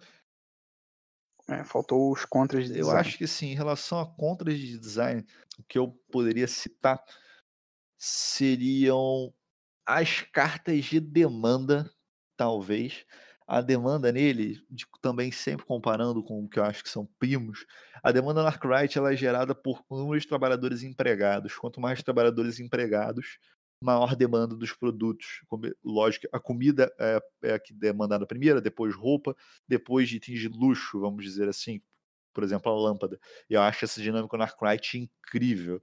[1.49, 2.91] é, faltou os contras de design.
[2.91, 5.25] Eu acho que sim, em relação a contras de design,
[5.58, 7.04] o que eu poderia citar
[7.99, 9.33] seriam
[9.85, 11.91] as cartas de demanda,
[12.38, 13.05] talvez,
[13.45, 17.65] a demanda nele, de, também sempre comparando com o que eu acho que são primos,
[18.03, 21.55] a demanda na Arkwright ela é gerada por número de trabalhadores empregados.
[21.57, 23.39] Quanto mais trabalhadores empregados,
[23.83, 25.41] maior demanda dos produtos.
[25.83, 29.35] Lógico, a comida é, é a que demandada primeiro, depois roupa,
[29.67, 31.81] depois de itens de luxo, vamos dizer assim,
[32.33, 33.19] por exemplo, a lâmpada.
[33.49, 35.81] Eu acho essa dinâmica no Arkwright incrível.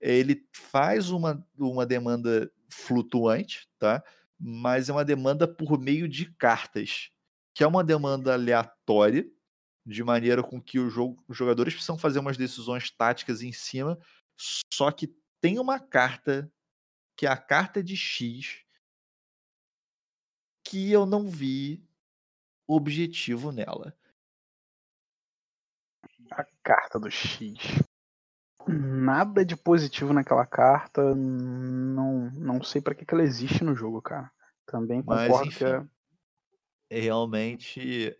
[0.00, 4.02] Ele faz uma, uma demanda flutuante, tá?
[4.40, 7.10] mas é uma demanda por meio de cartas,
[7.54, 9.30] que é uma demanda aleatória,
[9.84, 13.98] de maneira com que jogo, os jogadores precisam fazer umas decisões táticas em cima,
[14.72, 16.50] só que tem uma carta
[17.16, 18.64] que é a carta de X
[20.64, 21.84] que eu não vi
[22.66, 23.94] objetivo nela.
[26.30, 27.58] A carta do X.
[28.66, 31.14] Nada de positivo naquela carta.
[31.14, 34.30] Não, não sei para que, que ela existe no jogo, cara.
[34.66, 38.16] Também concordo Mas, enfim, que é realmente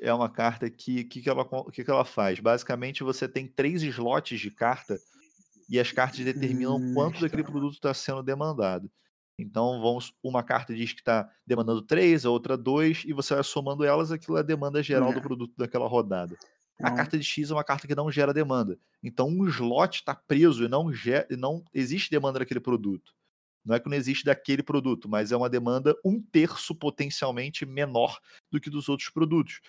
[0.00, 2.40] é uma carta que que, que, ela, que, que ela faz?
[2.40, 4.98] Basicamente, você tem três slots de carta
[5.68, 8.90] e as cartas determinam hum, quanto daquele produto está sendo demandado.
[9.38, 13.42] Então, vamos, uma carta diz que está demandando três, a outra dois, e você vai
[13.42, 15.14] somando elas, aquilo é a demanda geral é.
[15.14, 16.36] do produto daquela rodada.
[16.80, 18.78] A carta de X é uma carta que não gera demanda.
[19.02, 23.14] Então, um slot está preso e não, gera, não existe demanda daquele produto.
[23.64, 28.18] Não é que não existe daquele produto, mas é uma demanda um terço potencialmente menor
[28.50, 29.60] do que dos outros produtos.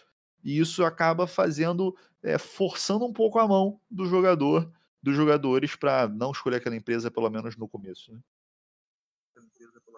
[0.43, 4.69] E isso acaba fazendo, é, forçando um pouco a mão do jogador,
[5.01, 8.11] dos jogadores, para não escolher aquela empresa, pelo menos no começo.
[8.11, 8.19] Né?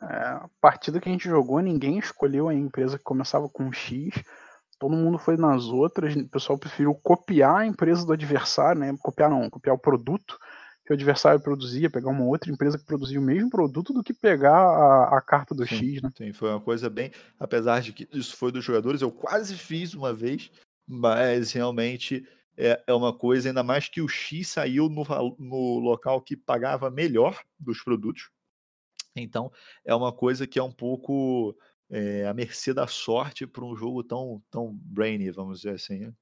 [0.03, 4.13] É, a partida que a gente jogou, ninguém escolheu a empresa que começava com X.
[4.79, 6.15] Todo mundo foi nas outras.
[6.15, 8.95] O pessoal preferiu copiar a empresa do adversário, né?
[8.99, 10.37] Copiar não, copiar o produto
[10.87, 14.13] que o adversário produzia, pegar uma outra empresa que produzia o mesmo produto do que
[14.13, 16.09] pegar a, a carta do sim, X, né?
[16.15, 17.11] Sim, foi uma coisa bem.
[17.37, 20.49] Apesar de que isso foi dos jogadores, eu quase fiz uma vez,
[20.87, 25.03] mas realmente é, é uma coisa, ainda mais que o X saiu no,
[25.37, 28.29] no local que pagava melhor dos produtos.
[29.13, 29.51] Então,
[29.83, 31.53] é uma coisa que é um pouco
[31.89, 35.99] é, à mercê da sorte para um jogo tão, tão brainy, vamos dizer assim.
[35.99, 36.13] Né?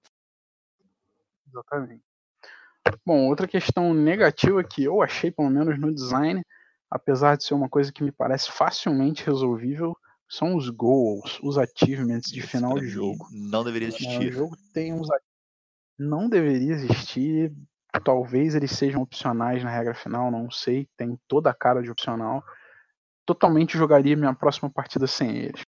[1.48, 2.04] Exatamente.
[3.06, 6.44] Bom, outra questão negativa que eu achei, pelo menos no design,
[6.90, 9.98] apesar de ser uma coisa que me parece facilmente resolvível,
[10.30, 13.28] são os goals, os achievements de Isso final de jogo.
[13.32, 14.24] Não deveria existir.
[14.24, 15.08] É, o jogo tem uns.
[15.98, 17.54] Não deveria existir.
[18.04, 20.88] Talvez eles sejam opcionais na regra final, não sei.
[20.98, 22.44] Tem toda a cara de opcional.
[23.26, 25.64] Totalmente jogaria minha próxima partida sem eles.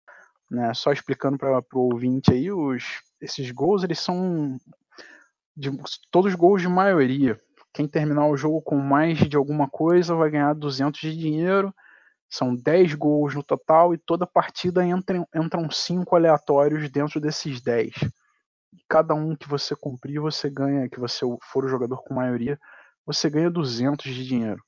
[0.50, 0.74] Né?
[0.74, 4.60] Só explicando para o ouvinte aí, os, esses gols eles são
[5.56, 5.72] de
[6.12, 7.40] todos os gols de maioria.
[7.74, 11.74] Quem terminar o jogo com mais de alguma coisa vai ganhar 200 de dinheiro.
[12.30, 17.94] São 10 gols no total e toda partida entra, entram 5 aleatórios dentro desses 10.
[18.90, 22.60] cada um que você cumprir, você ganha, que você for o jogador com maioria,
[23.06, 24.64] você ganha 200 de dinheiro.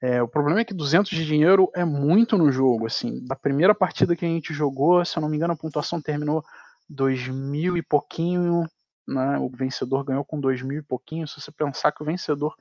[0.00, 2.86] É, o problema é que 200 de dinheiro é muito no jogo.
[2.86, 6.00] Assim, da primeira partida que a gente jogou, se eu não me engano, a pontuação
[6.00, 6.42] terminou
[6.88, 8.66] 2 mil e pouquinho,
[9.06, 9.38] né?
[9.38, 11.28] O vencedor ganhou com 2 mil e pouquinho.
[11.28, 12.54] Se você pensar que o vencedor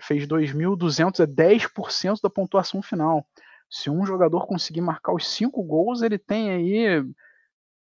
[0.00, 3.26] fez 2.200, é 10% da pontuação final.
[3.68, 7.04] Se um jogador conseguir marcar os 5 gols, ele tem aí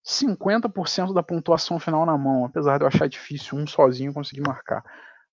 [0.06, 4.84] 50% da pontuação final na mão, apesar de eu achar difícil um sozinho conseguir marcar.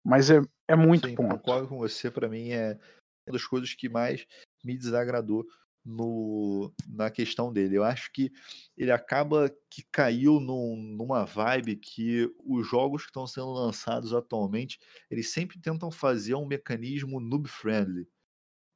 [0.03, 1.37] Mas é, é muito Sim, ponto.
[1.37, 2.77] Concordo com você, para mim é
[3.25, 4.25] uma das coisas que mais
[4.63, 5.45] me desagradou
[5.83, 7.77] no, na questão dele.
[7.77, 8.31] Eu acho que
[8.77, 14.79] ele acaba que caiu num, numa vibe que os jogos que estão sendo lançados atualmente,
[15.09, 18.07] eles sempre tentam fazer um mecanismo noob-friendly.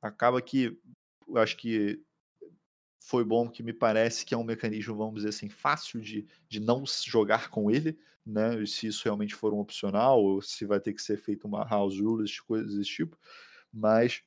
[0.02, 0.78] Acaba que,
[1.28, 2.02] eu acho que
[3.00, 6.60] foi bom que me parece que é um mecanismo, vamos dizer assim, fácil de, de
[6.60, 8.66] não jogar com ele, né?
[8.66, 12.00] Se isso realmente for um opcional, ou se vai ter que ser feito uma house
[12.00, 13.18] rules, coisas desse tipo.
[13.72, 14.24] Mas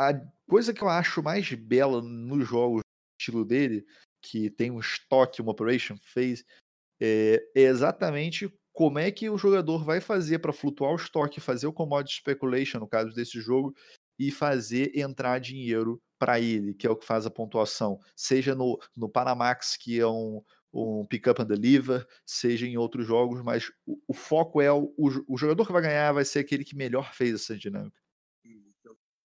[0.00, 0.14] a
[0.48, 2.80] coisa que eu acho mais bela nos jogos
[3.20, 3.84] estilo dele,
[4.22, 6.42] que tem um estoque, uma operation phase,
[6.98, 11.66] é, é exatamente como é que o jogador vai fazer para flutuar o estoque, fazer
[11.66, 13.74] o commodity speculation, no caso desse jogo,
[14.18, 17.98] e fazer entrar dinheiro para ele, que é o que faz a pontuação.
[18.16, 23.42] Seja no, no Panamax, que é um, um pick-up and deliver, seja em outros jogos,
[23.42, 26.64] mas o, o foco é o, o, o jogador que vai ganhar vai ser aquele
[26.64, 27.99] que melhor fez essa dinâmica.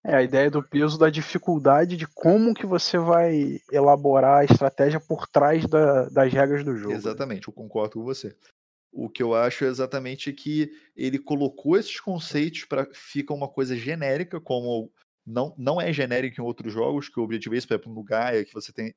[0.08, 5.00] É a ideia do peso da dificuldade de como que você vai elaborar a estratégia
[5.00, 6.94] por trás da, das regras do jogo.
[6.94, 8.36] Exatamente, eu concordo com você.
[8.92, 13.76] O que eu acho é exatamente que ele colocou esses conceitos para fica uma coisa
[13.76, 14.92] genérica, como
[15.26, 18.04] não, não é genérico em outros jogos, que o objetivo é esse, por exemplo, no
[18.04, 18.94] Gaia, que você tem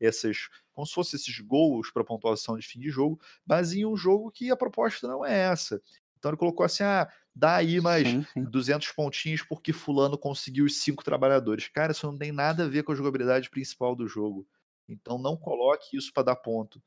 [0.00, 3.96] esses, como se fossem esses gols para pontuação de fim de jogo, mas em um
[3.96, 5.80] jogo que a proposta não é essa.
[6.18, 7.08] Então ele colocou assim: ah,
[7.38, 8.44] dá aí mais sim, sim.
[8.44, 11.68] 200 pontinhos porque Fulano conseguiu os cinco trabalhadores.
[11.68, 14.46] Cara, isso não tem nada a ver com a jogabilidade principal do jogo.
[14.88, 16.82] Então não coloque isso para dar ponto.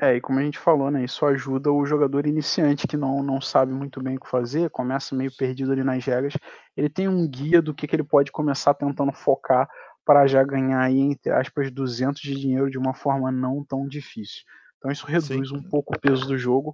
[0.00, 3.40] É, e como a gente falou, né, isso ajuda o jogador iniciante que não, não
[3.40, 6.34] sabe muito bem o que fazer, começa meio perdido ali nas regras,
[6.76, 9.68] ele tem um guia do que, que ele pode começar tentando focar
[10.04, 14.44] para já ganhar aí, entre aspas, 200 de dinheiro de uma forma não tão difícil.
[14.78, 15.56] Então isso reduz Sim.
[15.56, 16.72] um pouco o peso do jogo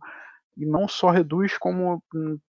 [0.55, 2.05] e não só reduz como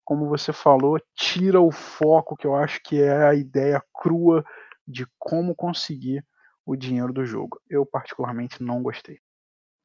[0.07, 4.41] como você falou, tira o foco que eu acho que é a ideia crua
[4.87, 6.25] de como conseguir
[6.65, 7.59] o dinheiro do jogo.
[7.69, 9.19] Eu particularmente não gostei.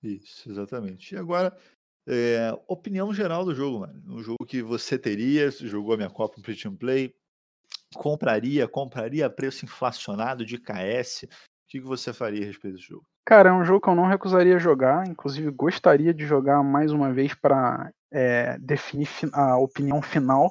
[0.01, 1.13] Isso, exatamente.
[1.13, 1.53] E agora,
[2.07, 4.01] é, opinião geral do jogo, mano.
[4.07, 7.13] Um jogo que você teria, jogou a minha Copa no and Play,
[7.93, 11.25] compraria, compraria a preço inflacionado de KS.
[11.25, 11.29] O
[11.67, 13.12] que, que você faria a respeito do jogo?
[13.25, 17.13] Cara, é um jogo que eu não recusaria jogar, inclusive gostaria de jogar mais uma
[17.13, 20.51] vez para é, definir a opinião final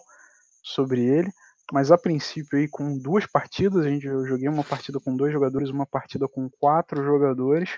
[0.64, 1.30] sobre ele,
[1.74, 5.34] mas a princípio aí com duas partidas, a gente, eu joguei uma partida com dois
[5.34, 7.78] jogadores, uma partida com quatro jogadores,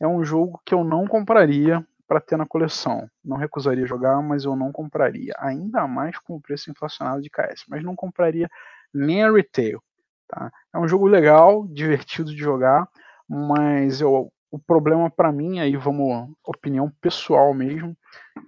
[0.00, 3.08] é um jogo que eu não compraria para ter na coleção.
[3.24, 7.64] Não recusaria jogar, mas eu não compraria, ainda mais com o preço inflacionado de KS,
[7.68, 8.48] mas não compraria
[8.92, 9.82] nem a retail.
[10.28, 10.50] Tá?
[10.72, 12.88] É um jogo legal, divertido de jogar,
[13.28, 17.96] mas eu, o problema para mim, aí vamos, opinião pessoal mesmo,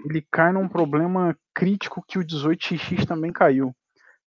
[0.09, 3.75] ele cai num problema crítico que o 18x também caiu,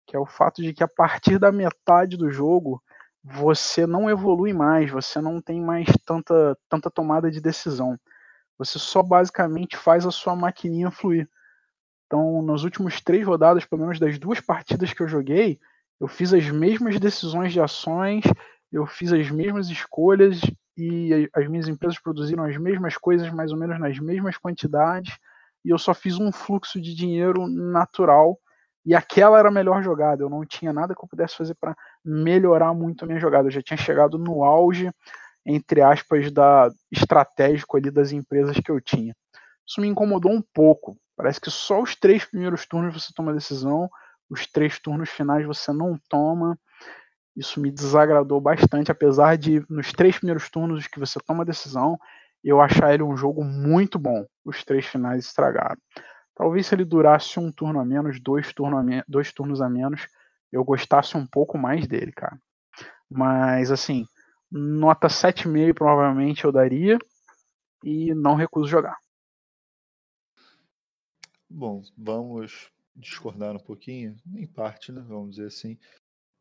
[0.05, 2.81] que é o fato de que a partir da metade do jogo
[3.23, 7.97] você não evolui mais, você não tem mais tanta, tanta tomada de decisão.
[8.57, 11.29] Você só basicamente faz a sua maquininha fluir.
[12.05, 15.59] Então, nas últimas três rodadas, pelo menos das duas partidas que eu joguei,
[15.99, 18.23] eu fiz as mesmas decisões de ações,
[18.71, 20.39] eu fiz as mesmas escolhas
[20.77, 25.17] e as minhas empresas produziram as mesmas coisas, mais ou menos nas mesmas quantidades,
[25.63, 28.39] e eu só fiz um fluxo de dinheiro natural.
[28.85, 30.23] E aquela era a melhor jogada.
[30.23, 33.47] Eu não tinha nada que eu pudesse fazer para melhorar muito a minha jogada.
[33.47, 34.89] Eu já tinha chegado no auge,
[35.45, 39.13] entre aspas, da estratégico ali das empresas que eu tinha.
[39.67, 40.97] Isso me incomodou um pouco.
[41.15, 43.89] Parece que só os três primeiros turnos você toma decisão,
[44.29, 46.57] os três turnos finais você não toma.
[47.39, 51.97] Isso me desagradou bastante, apesar de nos três primeiros turnos que você toma a decisão,
[52.43, 54.25] eu achar ele um jogo muito bom.
[54.43, 55.79] Os três finais estragaram.
[56.35, 59.69] Talvez se ele durasse um turno a menos, dois, turno a me dois turnos a
[59.69, 60.05] menos,
[60.51, 62.37] eu gostasse um pouco mais dele, cara.
[63.09, 64.05] Mas assim,
[64.51, 66.99] nota 7,5 provavelmente eu daria
[67.85, 68.97] e não recuso jogar.
[71.49, 75.01] Bom, vamos discordar um pouquinho, em parte, né?
[75.07, 75.79] Vamos dizer assim.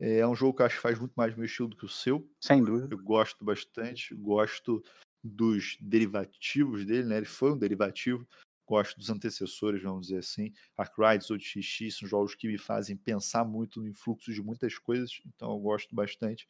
[0.01, 1.88] É um jogo que eu acho que faz muito mais meu estilo do que o
[1.88, 2.28] seu.
[2.40, 2.94] Sem dúvida.
[2.94, 4.82] Eu gosto bastante, gosto
[5.22, 7.16] dos derivativos dele, né?
[7.16, 8.26] Ele foi um derivativo.
[8.66, 10.53] Gosto dos antecessores, vamos dizer assim.
[10.76, 14.78] Ark Riders ou XX são jogos que me fazem pensar muito no influxo de muitas
[14.78, 16.46] coisas, então eu gosto bastante.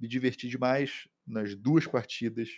[0.00, 2.48] Me diverti demais nas duas partidas.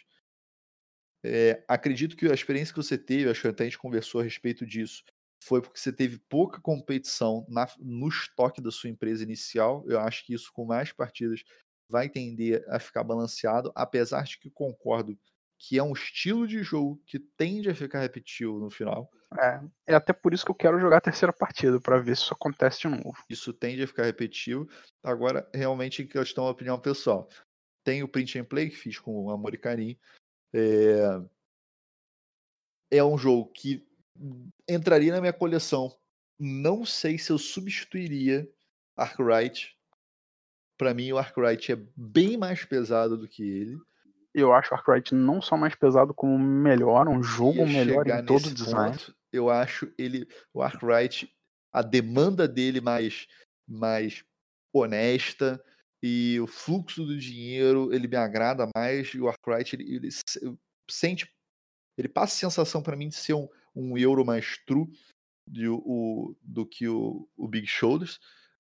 [1.25, 4.25] É, acredito que a experiência que você teve, acho que até a gente conversou a
[4.25, 5.03] respeito disso,
[5.43, 9.85] foi porque você teve pouca competição na, no estoque da sua empresa inicial.
[9.89, 11.43] Eu acho que isso, com mais partidas,
[11.89, 15.19] vai tender a ficar balanceado, apesar de que concordo
[15.59, 19.11] que é um estilo de jogo que tende a ficar repetitivo no final.
[19.39, 22.23] É, é até por isso que eu quero jogar a terceira partida, para ver se
[22.23, 23.23] isso acontece de novo.
[23.29, 24.67] Isso tende a ficar repetitivo.
[25.03, 27.29] Agora, realmente, em questão da opinião pessoal.
[27.85, 29.99] Tem o print and play que fiz com amor e carinho.
[30.55, 31.21] É,
[32.91, 33.87] é um jogo que
[34.69, 35.95] entraria na minha coleção.
[36.39, 38.49] Não sei se eu substituiria
[38.97, 39.77] Arkwright.
[40.79, 43.79] Para mim, o Arkwright é bem mais pesado do que ele.
[44.33, 48.47] Eu acho o Arkwright não só mais pesado, como melhor, um jogo melhor em todo
[48.47, 48.97] o design.
[48.97, 51.31] Ponto, eu acho ele, o Arkwright,
[51.73, 53.27] a demanda dele mais,
[53.69, 54.25] mais
[54.73, 55.63] honesta
[56.03, 59.09] e o fluxo do dinheiro ele me agrada mais.
[59.09, 60.09] E o Arkwright ele, ele
[60.89, 61.31] sente,
[61.99, 64.87] ele passa a sensação para mim de ser um, um euro mais true
[65.47, 68.19] de, o, do que o, o Big Shoulders,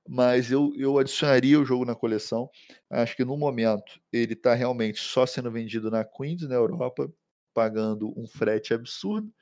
[0.08, 2.50] mas eu, eu adicionaria o jogo na coleção.
[2.90, 7.12] Acho que no momento ele está realmente só sendo vendido na Queens, na Europa,
[7.54, 9.32] pagando um frete absurdo.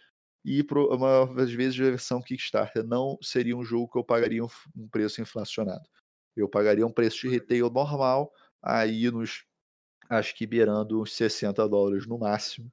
[0.45, 4.49] E uma das vezes a versão Kickstarter não seria um jogo que eu pagaria um,
[4.77, 5.89] um preço inflacionado.
[6.37, 9.45] Eu pagaria um preço de retail normal, aí nos
[10.09, 12.73] acho que beirando uns 60 dólares no máximo.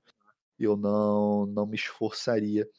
[0.58, 2.70] Eu não, não me esforçaria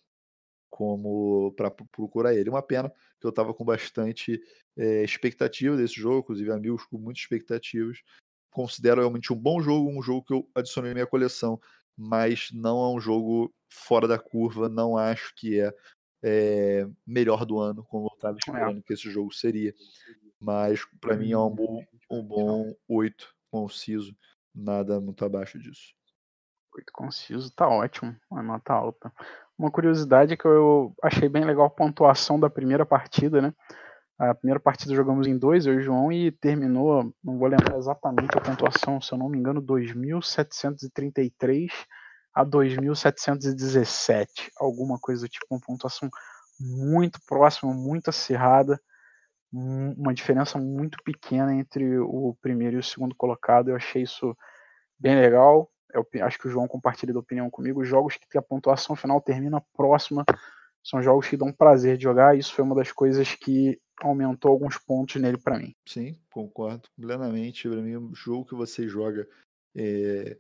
[0.71, 2.51] como para procurar ele.
[2.51, 2.91] Uma pena
[3.21, 4.41] que eu estava com bastante
[4.77, 7.99] é, expectativa desse jogo, inclusive amigos com muitas expectativas.
[8.51, 11.61] Considero realmente um bom jogo, um jogo que eu adicionei à minha coleção,
[11.97, 14.69] mas não é um jogo fora da curva.
[14.69, 15.75] Não acho que é,
[16.23, 18.39] é melhor do ano, como eu estava é.
[18.39, 19.75] esperando que esse jogo seria.
[20.41, 24.17] Mas para mim é um bom, um bom 8, conciso,
[24.55, 25.95] nada muito abaixo disso.
[26.75, 29.13] 8 conciso, tá ótimo, uma nota alta.
[29.59, 33.55] Uma curiosidade que eu achei bem legal a pontuação da primeira partida, né?
[34.19, 37.77] A primeira partida jogamos em dois, eu e o João, e terminou, não vou lembrar
[37.77, 41.71] exatamente a pontuação, se eu não me engano, 2.733
[42.35, 46.09] a 2.717, alguma coisa do tipo, uma pontuação
[46.59, 48.81] muito próxima, muito acirrada,
[49.53, 53.71] uma diferença muito pequena entre o primeiro e o segundo colocado.
[53.71, 54.37] Eu achei isso
[54.99, 55.71] bem legal.
[55.93, 57.83] Eu acho que o João compartilha da opinião comigo.
[57.83, 60.25] Os jogos que a pontuação final termina próxima
[60.83, 62.37] são jogos que dão prazer de jogar.
[62.37, 65.75] Isso foi uma das coisas que aumentou alguns pontos nele para mim.
[65.87, 67.69] Sim, concordo plenamente.
[67.69, 69.27] Para mim, o jogo que você joga
[69.75, 70.37] é,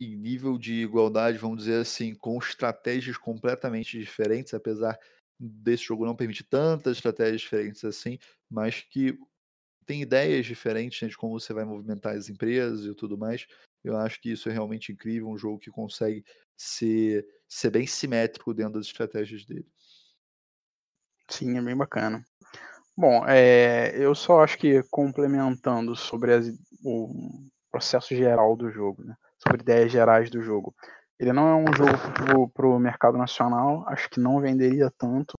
[0.00, 4.98] em nível de igualdade, vamos dizer assim, com estratégias completamente diferentes, apesar
[5.38, 8.18] desse jogo não permitir tantas estratégias diferentes assim,
[8.50, 9.18] mas que
[9.84, 13.46] tem ideias diferentes né, de como você vai movimentar as empresas e tudo mais.
[13.88, 16.24] Eu acho que isso é realmente incrível, um jogo que consegue
[16.56, 19.66] ser, ser bem simétrico dentro das estratégias dele.
[21.28, 22.24] Sim, é bem bacana.
[22.96, 26.46] Bom, é, eu só acho que complementando sobre as,
[26.82, 30.74] o processo geral do jogo, né, sobre ideias gerais do jogo.
[31.18, 35.34] Ele não é um jogo para o mercado nacional, acho que não venderia tanto.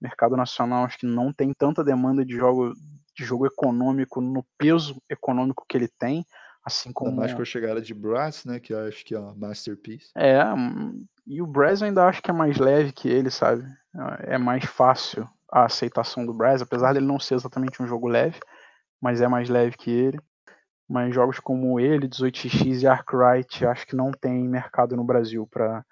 [0.00, 2.72] Mercado nacional, acho que não tem tanta demanda de jogo,
[3.16, 6.24] de jogo econômico no peso econômico que ele tem.
[6.64, 7.10] Assim como.
[7.10, 8.60] Ainda mais com a chegada de Brass, né?
[8.60, 10.10] Que eu acho que é uma masterpiece.
[10.16, 10.42] É,
[11.26, 13.64] e o Brass eu ainda acho que é mais leve que ele, sabe?
[14.20, 18.40] É mais fácil a aceitação do Brass, apesar dele não ser exatamente um jogo leve,
[19.00, 20.18] mas é mais leve que ele.
[20.88, 25.84] Mas jogos como ele, 18x e Arkwright, acho que não tem mercado no Brasil para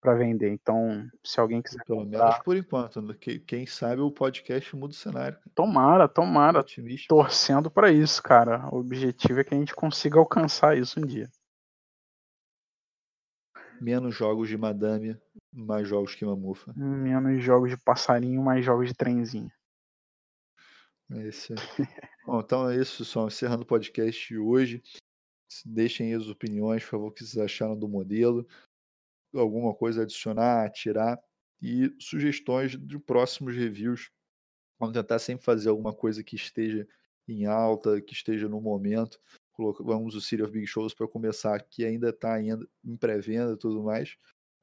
[0.00, 0.50] para vender.
[0.50, 1.84] Então, se alguém quiser.
[1.84, 2.18] Pelo comprar...
[2.18, 3.02] menos por enquanto.
[3.02, 3.14] Né?
[3.46, 5.38] Quem sabe o podcast muda o cenário.
[5.54, 6.60] Tomara, tomara.
[6.60, 7.08] Otimista.
[7.08, 8.68] Torcendo para isso, cara.
[8.72, 11.28] O objetivo é que a gente consiga alcançar isso um dia.
[13.80, 15.18] Menos jogos de madame,
[15.52, 16.72] mais jogos que mamufa.
[16.74, 19.50] Menos jogos de passarinho, mais jogos de trenzinho.
[21.12, 21.54] É isso
[22.26, 24.82] Bom, então é isso, só encerrando o podcast de hoje.
[25.64, 28.46] Deixem aí as opiniões, por favor, o que vocês acharam do modelo
[29.40, 31.18] alguma coisa adicionar, tirar
[31.60, 34.10] e sugestões de próximos reviews.
[34.78, 36.86] Vamos tentar sempre fazer alguma coisa que esteja
[37.28, 39.18] em alta, que esteja no momento.
[39.52, 43.56] Colocamos o City of Big Shows para começar, que ainda está ainda em pré-venda e
[43.56, 44.16] tudo mais,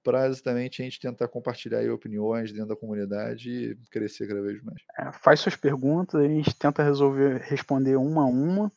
[0.04, 4.82] para exatamente a gente tentar compartilhar opiniões dentro da comunidade e crescer cada vez mais.
[5.00, 8.72] É, faz suas perguntas, a gente tenta resolver responder uma a uma.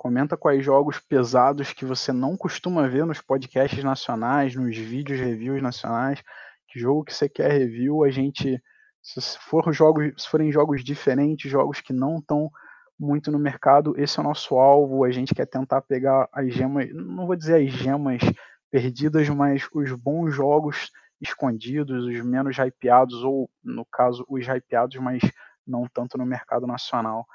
[0.00, 5.60] Comenta quais jogos pesados que você não costuma ver nos podcasts nacionais, nos vídeos reviews
[5.60, 6.22] nacionais.
[6.66, 8.58] Que jogo que você quer review, a gente
[9.02, 12.50] se for jogos, se forem jogos diferentes, jogos que não estão
[12.98, 15.04] muito no mercado, esse é o nosso alvo.
[15.04, 18.22] A gente quer tentar pegar as gemas, não vou dizer as gemas
[18.70, 20.90] perdidas, mas os bons jogos
[21.20, 25.20] escondidos, os menos hypeados, ou no caso, os hypeados, mas
[25.66, 27.26] não tanto no mercado nacional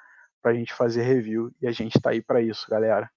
[0.45, 3.09] para a gente fazer review e a gente está aí para isso, galera.